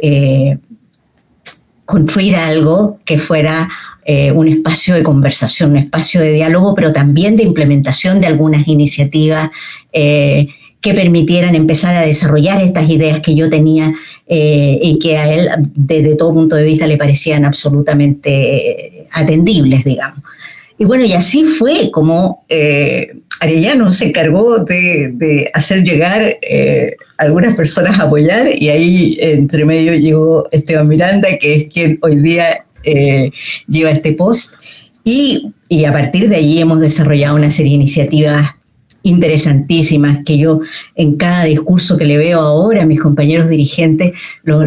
[0.00, 0.58] eh,
[1.84, 3.68] construir algo que fuera
[4.34, 9.50] un espacio de conversación, un espacio de diálogo, pero también de implementación de algunas iniciativas
[10.80, 13.92] que permitieran empezar a desarrollar estas ideas que yo tenía
[14.26, 20.22] eh, y que a él desde todo punto de vista le parecían absolutamente atendibles, digamos.
[20.80, 27.54] Y bueno, y así fue como eh, Arellano se encargó de, hacer llegar eh, algunas
[27.54, 32.64] personas a apoyar y ahí entre medio llegó Esteban Miranda, que es quien hoy día
[32.82, 33.30] eh,
[33.68, 34.54] lleva este post.
[35.04, 38.54] Y, y a partir de allí hemos desarrollado una serie de iniciativas
[39.02, 40.60] interesantísimas que yo
[40.94, 44.64] en cada discurso que le veo ahora a mis compañeros dirigentes los,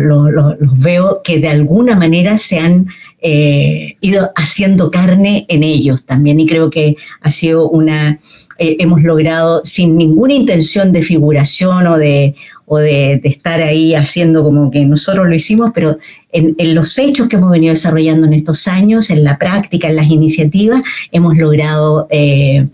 [0.79, 2.87] veo que de alguna manera se han
[3.21, 6.39] eh, ido haciendo carne en ellos también.
[6.39, 8.19] Y creo que ha sido una
[8.59, 14.43] eh, hemos logrado sin ninguna intención de figuración o de o de, estar ahí haciendo
[14.43, 15.97] como que nosotros lo hicimos, pero
[16.31, 20.09] en, los hechos que hemos venido desarrollando en estos años, en la práctica, en las
[20.09, 20.81] iniciativas,
[21.11, 22.67] hemos logrado eh,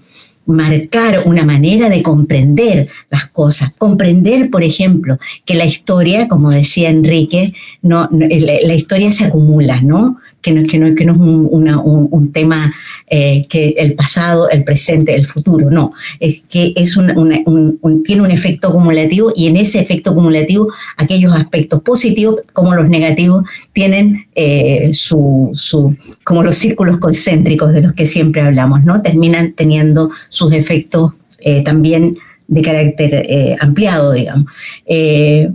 [0.50, 3.72] marcar una manera de comprender las cosas.
[3.78, 10.18] Comprender, por ejemplo, que la historia, como decía Enrique, no, la, historia se acumula, ¿no?
[10.42, 12.74] Que no, que no, que no es un, tema
[13.10, 18.32] eh, que el pasado, el presente, el futuro, no, es que es un, tiene un
[18.32, 24.92] efecto acumulativo y en ese efecto acumulativo aquellos aspectos positivos como los negativos tienen eh,
[24.94, 29.02] su, su, como los círculos concéntricos de los que siempre hablamos, ¿no?
[29.02, 32.18] Terminan teniendo sus efectos eh, también
[32.48, 34.46] de carácter ampliado, digamos.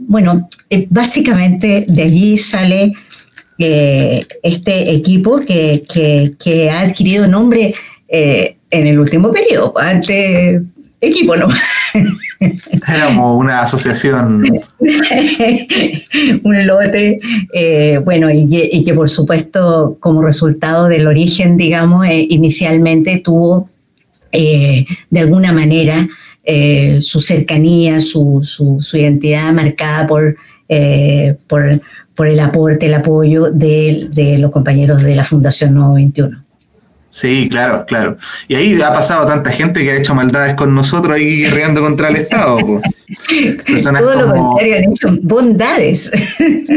[0.07, 0.49] bueno,
[0.91, 2.93] básicamente de allí sale
[3.59, 7.75] este equipo que, ha adquirido nombre
[8.09, 10.63] eh, en el último periodo, antes
[11.01, 11.49] equipo, ¿no?
[12.89, 14.45] Éramos una asociación.
[16.43, 17.21] un lote,
[17.53, 23.69] eh, bueno, y que, por supuesto como resultado del origen, digamos, eh, inicialmente tuvo
[24.33, 26.09] de alguna manera
[27.01, 30.37] su cercanía, su, su, identidad marcada por,
[31.47, 31.81] por
[32.15, 36.45] por el aporte, el apoyo de, los compañeros de la Fundación Nuevo 21.
[37.11, 38.17] Sí, claro, claro.
[38.49, 42.09] Y ahí ha pasado tanta gente que ha hecho maldades con nosotros ahí guerreando contra
[42.09, 42.59] el Estado.
[42.59, 46.11] Todo lo contrario, han hecho bondades.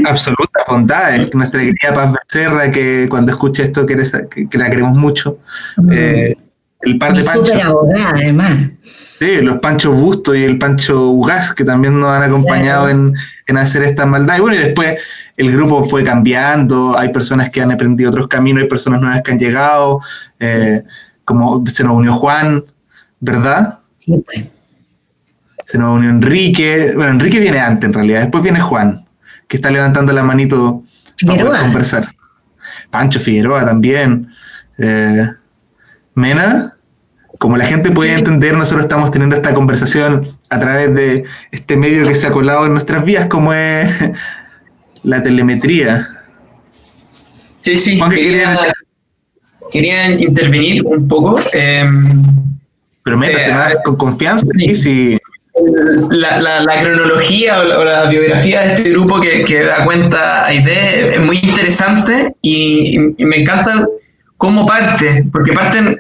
[0.06, 1.34] Absolutas bondades.
[1.34, 5.40] Nuestra querida Paz Becerra, que cuando escucha esto que, la queremos mucho.
[5.78, 5.92] Mm.
[5.92, 6.36] Eh,
[6.82, 8.70] el par de Súper abogada, además.
[8.84, 13.14] Sí, los Pancho Busto y el Pancho Ugaz, que también nos han acompañado en,
[13.48, 14.38] en, hacer esta maldad.
[14.38, 14.98] Y bueno, y después
[15.38, 19.32] el grupo fue cambiando, hay personas que han aprendido otros caminos, hay personas nuevas que
[19.32, 20.02] han llegado,
[20.40, 20.84] eh,
[21.24, 22.64] como se nos unió Juan,
[23.20, 23.80] ¿verdad?
[24.00, 24.46] Sí, pues.
[25.66, 29.06] Se nos unió Enrique, bueno, Enrique viene antes en realidad, después viene Juan,
[29.48, 30.84] que está levantando la manito
[31.26, 32.08] para conversar.
[32.90, 34.30] Pancho Figueroa también.
[34.78, 35.28] Eh,
[36.16, 36.78] Mena,
[37.38, 42.08] como la gente puede entender, nosotros estamos teniendo esta conversación a través de este medio
[42.08, 43.94] que se ha colado en nuestras vías, como es
[45.08, 46.10] la telemetría.
[47.62, 48.00] Sí, sí,
[49.72, 51.40] quería, intervenir un poco.
[51.54, 52.24] Em,
[53.04, 54.46] Pero métase eh, con confianza.
[54.74, 55.18] Sí.
[56.12, 60.68] La, la, cronología o la, biografía de este grupo que, que da cuenta a ID
[60.68, 63.88] es muy interesante y, me encanta
[64.36, 65.98] cómo parte, porque parten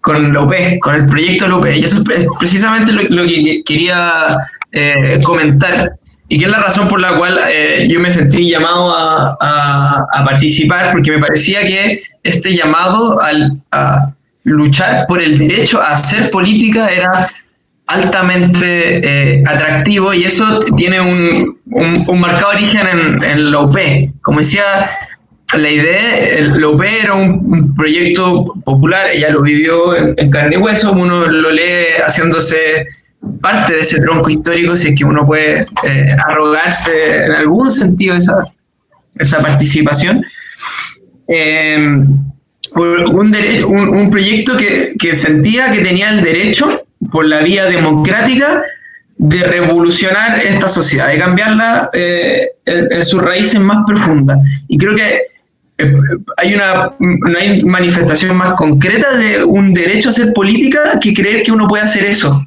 [0.00, 3.62] con la UP, con el proyecto de la UP, y eso es precisamente lo, que
[3.64, 4.36] quería
[4.72, 5.96] eh, comentar
[6.34, 10.90] y que es la razón por la cual eh, yo me sentí llamado a, participar,
[10.90, 14.12] porque me parecía que este llamado a
[14.42, 17.30] luchar por el derecho a hacer política era
[17.86, 23.76] altamente eh, atractivo y eso tiene un, un, marcado origen en, en, la UP.
[24.20, 24.64] Como decía,
[25.56, 30.90] la idea, la UP era un, proyecto popular, ella lo vivió en, carne y hueso,
[30.94, 32.86] uno lo lee haciéndose
[33.40, 38.16] parte de ese tronco histórico, si es que uno puede eh, arrogarse en algún sentido
[38.16, 38.36] esa,
[39.18, 40.24] esa participación.
[41.28, 41.76] Eh,
[42.76, 43.36] un,
[43.96, 48.62] un, proyecto que, que sentía que tenía el derecho por la vía democrática
[49.16, 54.38] de revolucionar esta sociedad, de cambiarla eh, en, sus raíces más profundas.
[54.68, 55.20] Y creo que
[55.78, 55.94] eh,
[56.36, 61.42] hay una, no hay manifestación más concreta de un derecho a hacer política que creer
[61.42, 62.44] que uno puede hacer eso.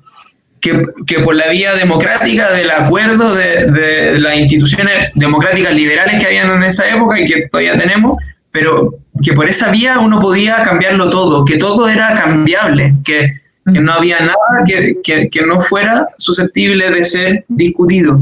[1.06, 6.64] Que, por la vía democrática del acuerdo de, las instituciones democráticas liberales que habían en
[6.64, 11.46] esa época y que todavía tenemos, pero que por esa vía uno podía cambiarlo todo,
[11.46, 13.28] que todo era cambiable, que,
[13.66, 18.22] no había nada que, no fuera susceptible de ser discutido.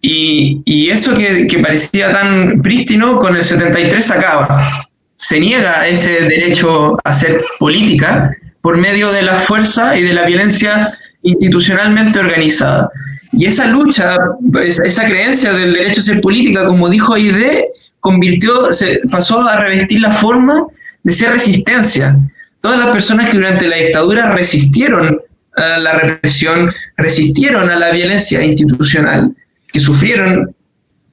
[0.00, 4.88] Y, eso que, que, parecía tan prístino, con el 73 se acaba.
[5.16, 10.24] Se niega ese derecho a hacer política por medio de la fuerza y de la
[10.24, 10.92] violencia
[11.22, 12.90] institucionalmente organizada.
[13.32, 14.16] Y esa lucha,
[14.62, 17.68] esa creencia del derecho a ser política, como dijo Aide,
[18.00, 20.66] convirtió, se pasó a revestir la forma
[21.02, 22.18] de ser resistencia
[22.60, 25.20] todas las personas que durante la dictadura resistieron
[25.56, 29.34] a la represión, resistieron a la violencia institucional,
[29.72, 30.54] que sufrieron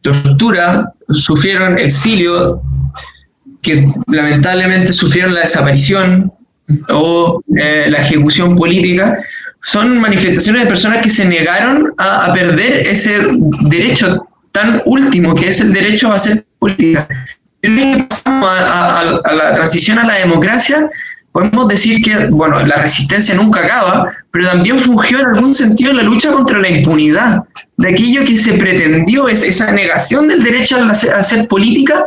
[0.01, 2.61] tortura, sufrieron exilio,
[3.61, 6.31] que lamentablemente sufrieron la desaparición
[6.89, 9.17] o eh, la ejecución política,
[9.65, 13.19] son manifestaciones de personas que se negaron a, perder ese
[13.61, 17.07] derecho tan último que es el derecho a hacer política.
[18.07, 20.87] pasamos a la transición a la democracia,
[21.31, 26.03] podemos decir que, bueno, la resistencia nunca acaba, pero también fungió en algún sentido la
[26.03, 27.43] lucha contra la impunidad,
[27.77, 32.05] de aquello que se pretendió, es, esa negación del derecho a hacer política,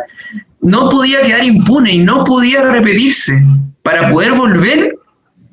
[0.60, 3.44] no podía quedar impune y no podía repetirse
[3.82, 4.97] para poder volver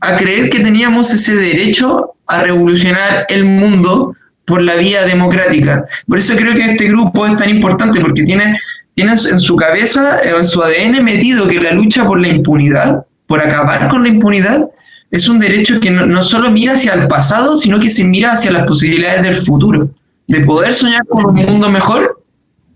[0.07, 4.13] a creer que teníamos ese derecho a revolucionar el mundo
[4.45, 5.85] por la vía democrática.
[6.07, 8.55] Por eso creo que este grupo es tan importante, porque tiene,
[8.93, 13.41] tiene en su cabeza, en su ADN metido que la lucha por la impunidad por
[13.41, 14.69] acabar con la impunidad,
[15.11, 18.51] es un derecho que no, solo mira hacia el pasado, sino que se mira hacia
[18.51, 19.89] las posibilidades del futuro,
[20.27, 22.21] de poder soñar con un mundo mejor,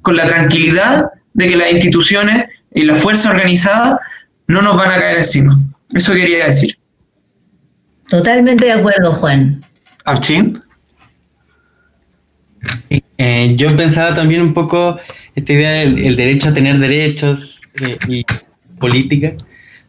[0.02, 4.00] con la tranquilidad de que las instituciones y la fuerza organizada
[4.48, 5.56] no nos van a caer encima.
[5.94, 6.79] Eso quería decir.
[8.10, 9.62] Totalmente de acuerdo, Juan.
[10.05, 10.62] ¿Archín?
[13.18, 14.99] Eh, yo pensaba también un poco
[15.36, 18.26] esta idea del derecho a tener derechos eh, y
[18.80, 19.34] política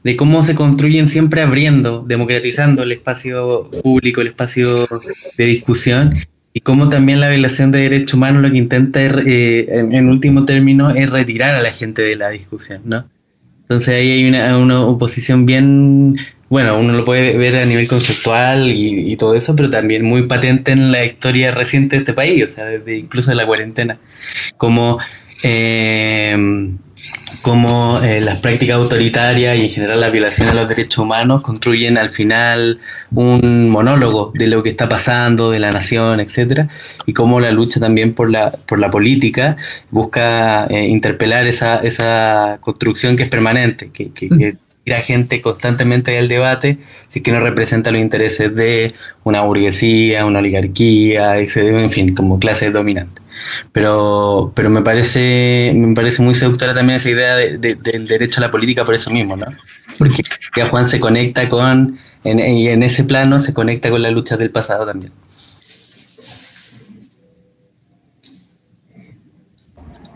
[0.03, 4.67] de cómo se construyen siempre abriendo, democratizando el espacio público, el espacio
[5.37, 6.15] de discusión,
[6.53, 10.91] y cómo también la violación de derechos humanos lo que intenta, eh, en, último término,
[10.91, 13.09] es retirar a la gente de la discusión, ¿no?
[13.71, 16.17] Entonces ahí hay una, una oposición bien,
[16.49, 20.73] bueno, uno lo puede ver a nivel conceptual y, todo eso, pero también muy patente
[20.73, 23.99] en la historia reciente de este país, o sea, desde incluso de la cuarentena,
[24.57, 24.99] como...
[25.45, 26.37] Eh,
[27.43, 31.99] cómo eh, las prácticas autoritarias y en general la violación de los derechos humanos construyen
[31.99, 32.81] al final
[33.13, 36.69] un monólogo de lo que está pasando, de la nación, etcétera,
[37.07, 39.57] y cómo la lucha también por la, por la política
[39.91, 46.19] busca eh, interpelar esa, esa construcción que es permanente, que, que, que tira gente constantemente
[46.19, 46.79] al debate
[47.09, 48.95] si que no representa los intereses de
[49.25, 53.20] una burguesía, una oligarquía, en fin, como clase dominante.
[53.73, 58.51] Pero, pero me parece, me parece muy seductora también esa idea del derecho a la
[58.51, 59.47] política por eso mismo, ¿no?
[59.99, 60.23] Porque
[60.71, 64.87] Juan se conecta con, en, en ese plano se conecta con la lucha del pasado
[64.87, 65.13] también.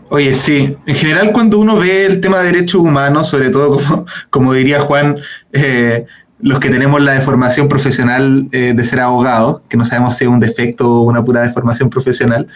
[0.09, 4.05] Oye, sí, en general cuando uno ve el tema de derechos humanos, sobre todo como,
[4.29, 5.17] como diría Juan,
[5.51, 6.05] eh,
[6.39, 10.29] los que tenemos la deformación profesional eh, de ser abogado, que no sabemos si es
[10.29, 12.47] un defecto o una pura deformación profesional,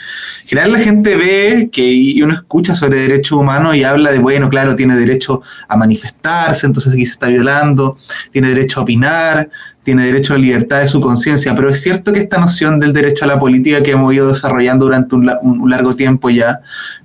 [0.42, 4.20] en general la gente ve que y uno escucha sobre derechos humanos y habla de,
[4.20, 7.98] bueno, claro, tiene derecho a manifestarse, entonces aquí se está violando,
[8.32, 9.50] tiene derecho a opinar,
[9.84, 12.94] tiene derecho a la libertad de su conciencia, pero es cierto que esta noción del
[12.94, 16.62] derecho a la política que hemos ido desarrollando durante un, largo tiempo ya,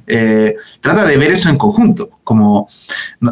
[0.06, 2.68] eh, trata de ver eso en conjunto, como,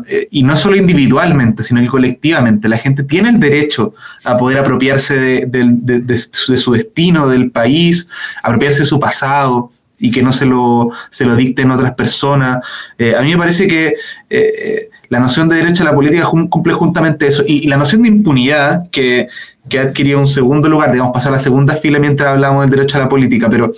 [0.09, 2.69] eh, y no solo individualmente, sino que colectivamente.
[2.69, 8.09] La gente tiene el derecho a poder apropiarse de, su destino, del país,
[8.43, 9.73] apropiarse de su pasado,
[10.03, 12.59] y que no se lo, se lo dicten otras personas.
[12.99, 13.95] Eh, a mí me parece que
[14.29, 17.45] eh, la noción de derecho a la política cumple justamente eso.
[17.47, 19.29] Y, la noción de impunidad, que,
[19.69, 22.71] que, ha adquirido un segundo lugar, digamos, pasar a la segunda fila mientras hablamos del
[22.71, 23.73] derecho a la política, pero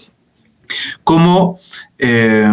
[1.04, 1.58] como
[1.98, 2.48] eh,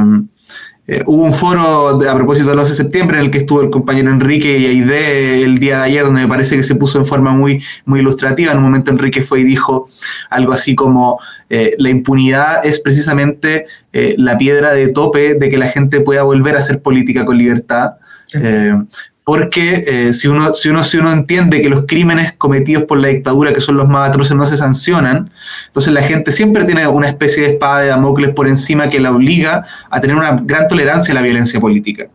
[1.05, 4.11] hubo un foro a propósito del 11 de septiembre en el que estuvo el compañero
[4.11, 7.33] Enrique y Aide el día de ayer, donde me parece que se puso en forma
[7.33, 8.51] muy, muy ilustrativa.
[8.51, 9.87] En un momento Enrique fue y dijo
[10.29, 11.19] algo así como
[11.49, 16.23] eh, la impunidad es precisamente eh, la piedra de tope de que la gente pueda
[16.23, 17.91] volver a hacer política con libertad
[19.23, 23.09] porque eh, si, uno, si, uno, si uno entiende que los crímenes cometidos por la
[23.09, 25.31] dictadura, que son los más atroces, no se sancionan,
[25.67, 29.11] entonces la gente siempre tiene una especie de espada de Damocles por encima que la
[29.11, 32.07] obliga a tener una gran tolerancia a la violencia política.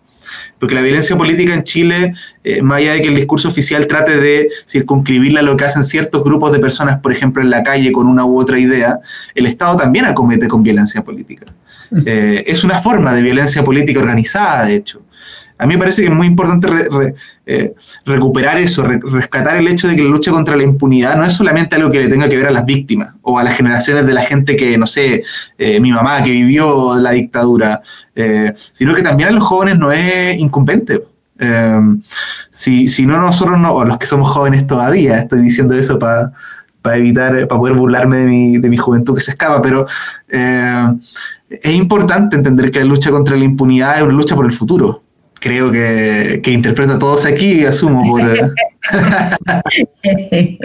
[0.59, 4.19] Porque la violencia política en Chile, eh, más allá de que el discurso oficial trate
[4.19, 7.93] de circunscribirla a lo que hacen ciertos grupos de personas, por ejemplo, en la calle
[7.93, 8.99] con una u otra idea,
[9.35, 11.47] el Estado también acomete con violencia política.
[12.05, 15.03] Eh, es una forma de violencia política organizada, de hecho.
[15.59, 16.69] A mí me parece que es muy importante
[17.47, 21.33] eh, recuperar eso, rescatar el hecho de que la lucha contra la impunidad no es
[21.33, 24.13] solamente algo que le tenga que ver a las víctimas o a las generaciones de
[24.13, 25.23] la gente que, no sé,
[25.57, 27.81] eh, mi mamá que vivió la dictadura,
[28.15, 31.03] eh, sino que también a los jóvenes no es incumbente.
[32.51, 36.33] si, si no nosotros, no, o los que somos jóvenes todavía, estoy diciendo eso para
[36.97, 39.87] evitar, para poder burlarme de mi, de mi juventud que se escapa, pero
[40.29, 45.06] es importante entender que la lucha contra la impunidad es una lucha por el futuro
[45.41, 48.21] creo que, que interpreto a todos aquí, asumo por...
[48.21, 48.53] Eh,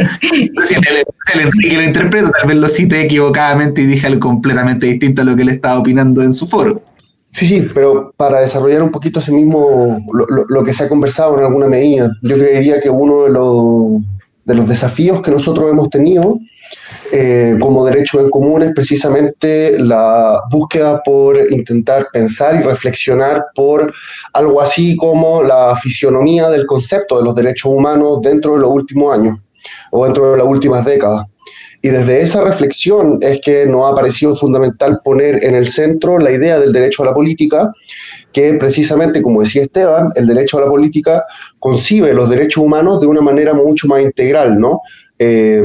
[0.64, 5.22] si el, Enrique lo interpreto, tal vez lo cite equivocadamente y dije algo completamente distinto
[5.22, 6.82] a lo que él estaba opinando en su foro.
[7.32, 11.38] Sí, sí, pero para desarrollar un poquito ese mismo, lo, lo, que se ha conversado
[11.38, 14.02] en alguna medida, yo creería que uno de los,
[14.44, 16.40] de los desafíos que nosotros hemos tenido
[17.14, 23.92] eh, como derecho en común es precisamente la búsqueda por intentar pensar y reflexionar por
[24.34, 29.14] algo así como la fisionomía del concepto de los derechos humanos dentro de los últimos
[29.18, 29.38] años
[29.92, 31.26] o dentro de las últimas décadas.
[31.82, 36.32] Y desde esa reflexión es que nos ha parecido fundamental poner en el centro la
[36.32, 37.74] idea del derecho a la política,
[38.32, 41.26] que precisamente, como decía Esteban, el derecho a la política
[41.60, 44.82] concibe los derechos humanos de una manera mucho más integral, ¿no?
[45.18, 45.62] Eh,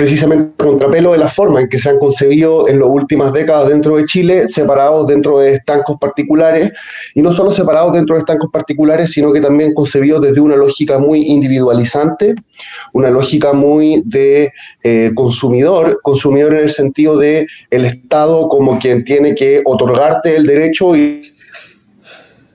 [0.00, 3.98] precisamente contrapelo de la forma en que se han concebido en las últimas décadas dentro
[3.98, 6.72] de Chile, separados dentro de estancos particulares,
[7.14, 10.98] y no solo separados dentro de estancos particulares, sino que también concebidos desde una lógica
[10.98, 12.34] muy individualizante,
[12.94, 19.04] una lógica muy de eh, consumidor, consumidor en el sentido de el Estado como quien
[19.04, 21.20] tiene que otorgarte el derecho y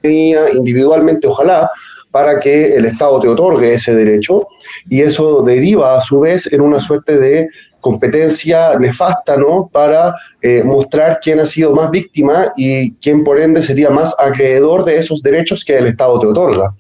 [0.02, 1.70] individualmente, ojalá,
[2.16, 4.48] para que el Estado te otorgue ese derecho
[4.90, 7.50] y eso deriva a su vez en una suerte de
[7.82, 9.70] competencia nefasta, ¿no?
[9.70, 14.86] Para eh, mostrar quién ha sido más víctima y quién por ende sería más acreedor
[14.86, 16.74] de esos derechos que el Estado te otorga.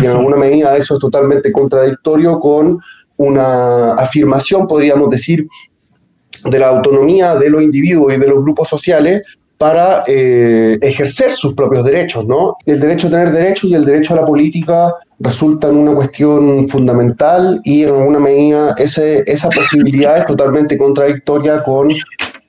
[0.00, 2.78] Y en alguna medida eso es totalmente contradictorio con
[3.16, 5.48] una afirmación, podríamos decir,
[6.44, 9.22] de la autonomía de los individuos y de los grupos sociales
[9.58, 12.56] para eh, ejercer sus propios derechos, ¿no?
[12.66, 17.60] El derecho a tener derechos y el derecho a la política resultan una cuestión fundamental
[17.64, 21.88] y en alguna medida ese, esa posibilidad es totalmente contradictoria con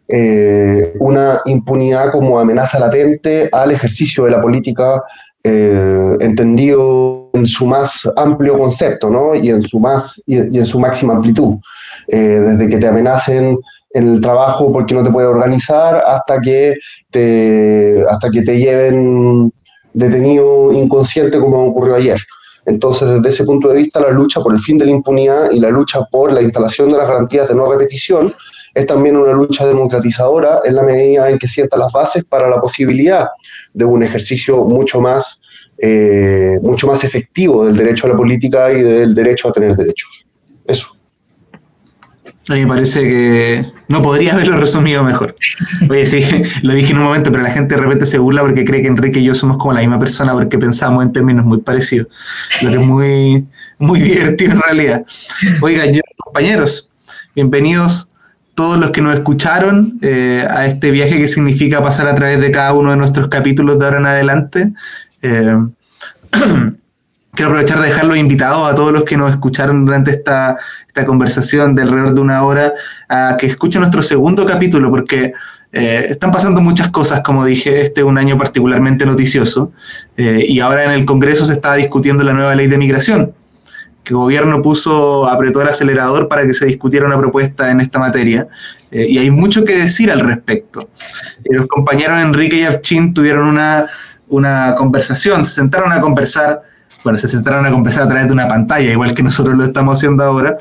[0.10, 5.02] eh, una impunidad como amenaza latente al ejercicio de la política
[5.44, 9.36] eh, entendido en su más amplio concepto, ¿no?
[9.36, 11.56] Y en su más y, en su máxima amplitud,
[12.08, 13.58] desde que te amenacen
[13.92, 16.76] en el trabajo porque no te puedes organizar hasta que
[17.12, 19.52] te, hasta que te lleven
[19.94, 22.20] detenido inconsciente como ocurrió ayer.
[22.66, 25.60] Entonces, desde ese punto de vista, la lucha por el fin de la impunidad y
[25.60, 28.32] la lucha por la instalación de las garantías de no repetición
[28.78, 32.62] es también una lucha democratizadora en la medida en que sienta las bases para la
[32.62, 33.28] posibilidad
[33.74, 35.42] de un ejercicio mucho más,
[35.80, 40.28] eh, mucho más efectivo del derecho a la política y del derecho a tener derechos.
[40.68, 40.90] Eso.
[42.50, 45.36] A mí me parece que no podría haberlo resumido mejor.
[45.90, 46.24] Oye, sí,
[46.62, 48.88] lo dije en un momento, pero la gente de repente se burla porque cree que
[48.90, 52.10] Enrique y yo somos como la misma persona porque pensamos en términos muy parecidos.
[52.62, 53.48] Lo que es muy,
[53.80, 55.06] muy divertido en realidad.
[55.62, 56.90] Oigan, yo, compañeros,
[57.34, 58.12] bienvenidos
[58.58, 62.50] todos los que nos escucharon eh, a este viaje que significa pasar a través de
[62.50, 64.74] cada uno de nuestros capítulos de ahora en adelante.
[65.22, 65.58] Eh,
[67.36, 71.76] quiero aprovechar de dejarlos invitados a todos los que nos escucharon durante esta, esta conversación
[71.76, 72.74] de alrededor de una hora
[73.08, 75.34] a que escuchen nuestro segundo capítulo, porque
[75.72, 79.72] eh, están pasando muchas cosas, como dije, este es un año particularmente noticioso,
[80.18, 83.34] y ahora en el Congreso se está discutiendo la nueva ley de migración,
[84.08, 88.00] que el gobierno puso, apretó el acelerador para que se discutiera una propuesta en esta
[88.00, 88.48] materia.
[88.90, 90.88] Eh, y hay mucho que decir al respecto.
[91.44, 93.88] Eh, los compañeros Enrique y Avchin tuvieron una,
[94.30, 96.62] una conversación, se sentaron a conversar,
[97.04, 100.00] bueno, se sentaron a conversar a través de una pantalla, igual que nosotros lo estamos
[100.00, 100.58] haciendo ahora,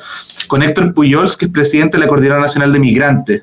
[0.48, 3.42] con Héctor Puyols, que es presidente de la Coordinadora Nacional de Migrantes.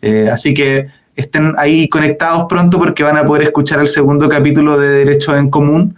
[0.00, 4.78] Eh, así que estén ahí conectados pronto porque van a poder escuchar el segundo capítulo
[4.78, 5.94] de Derechos en Común,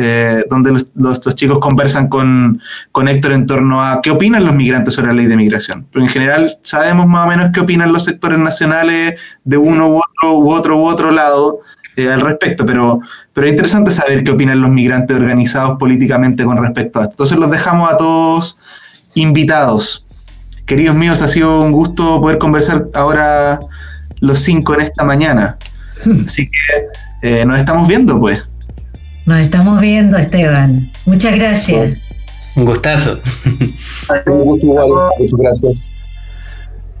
[0.00, 4.54] eh, donde los, los, chicos conversan con, con, Héctor en torno a qué opinan los
[4.54, 5.88] migrantes sobre la ley de migración.
[5.90, 9.96] Pero en general sabemos más o menos qué opinan los sectores nacionales de uno u
[9.96, 11.60] otro u otro u otro lado
[11.96, 13.00] eh, al respecto, pero,
[13.32, 17.14] pero es interesante saber qué opinan los migrantes organizados políticamente con respecto a esto.
[17.14, 18.56] Entonces los dejamos a todos
[19.14, 20.06] invitados.
[20.64, 23.58] Queridos míos, ha sido un gusto poder conversar ahora
[24.20, 25.56] los cinco en esta mañana.
[26.04, 26.24] Hmm.
[26.24, 28.44] Así que eh, nos estamos viendo, pues.
[29.28, 30.90] Nos estamos viendo, Esteban.
[31.04, 31.98] Muchas gracias.
[32.54, 33.20] Un gustazo.
[34.26, 34.88] Un gusto igual.
[35.18, 35.88] Muchas gracias.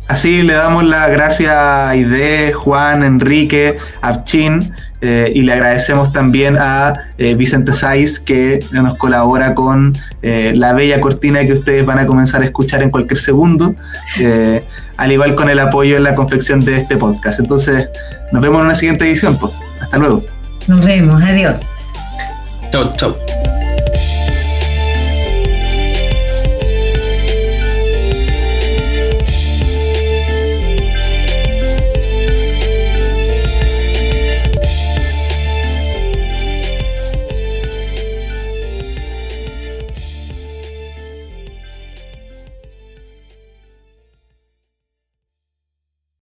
[0.08, 6.58] Así le damos las gracias a Ide, Juan, Enrique, Abchin eh, y le agradecemos también
[6.58, 11.98] a eh, Vicente Saiz que nos colabora con eh, la bella cortina que ustedes van
[11.98, 13.74] a comenzar a escuchar en cualquier segundo,
[14.98, 17.40] al igual con el apoyo en la confección de este podcast.
[17.40, 17.88] Entonces,
[18.32, 19.38] nos vemos en una siguiente edición.
[19.38, 19.54] Pues.
[19.80, 20.22] Hasta luego.
[20.66, 21.56] Nos vemos, adiós.
[22.70, 23.47] Chau, chau.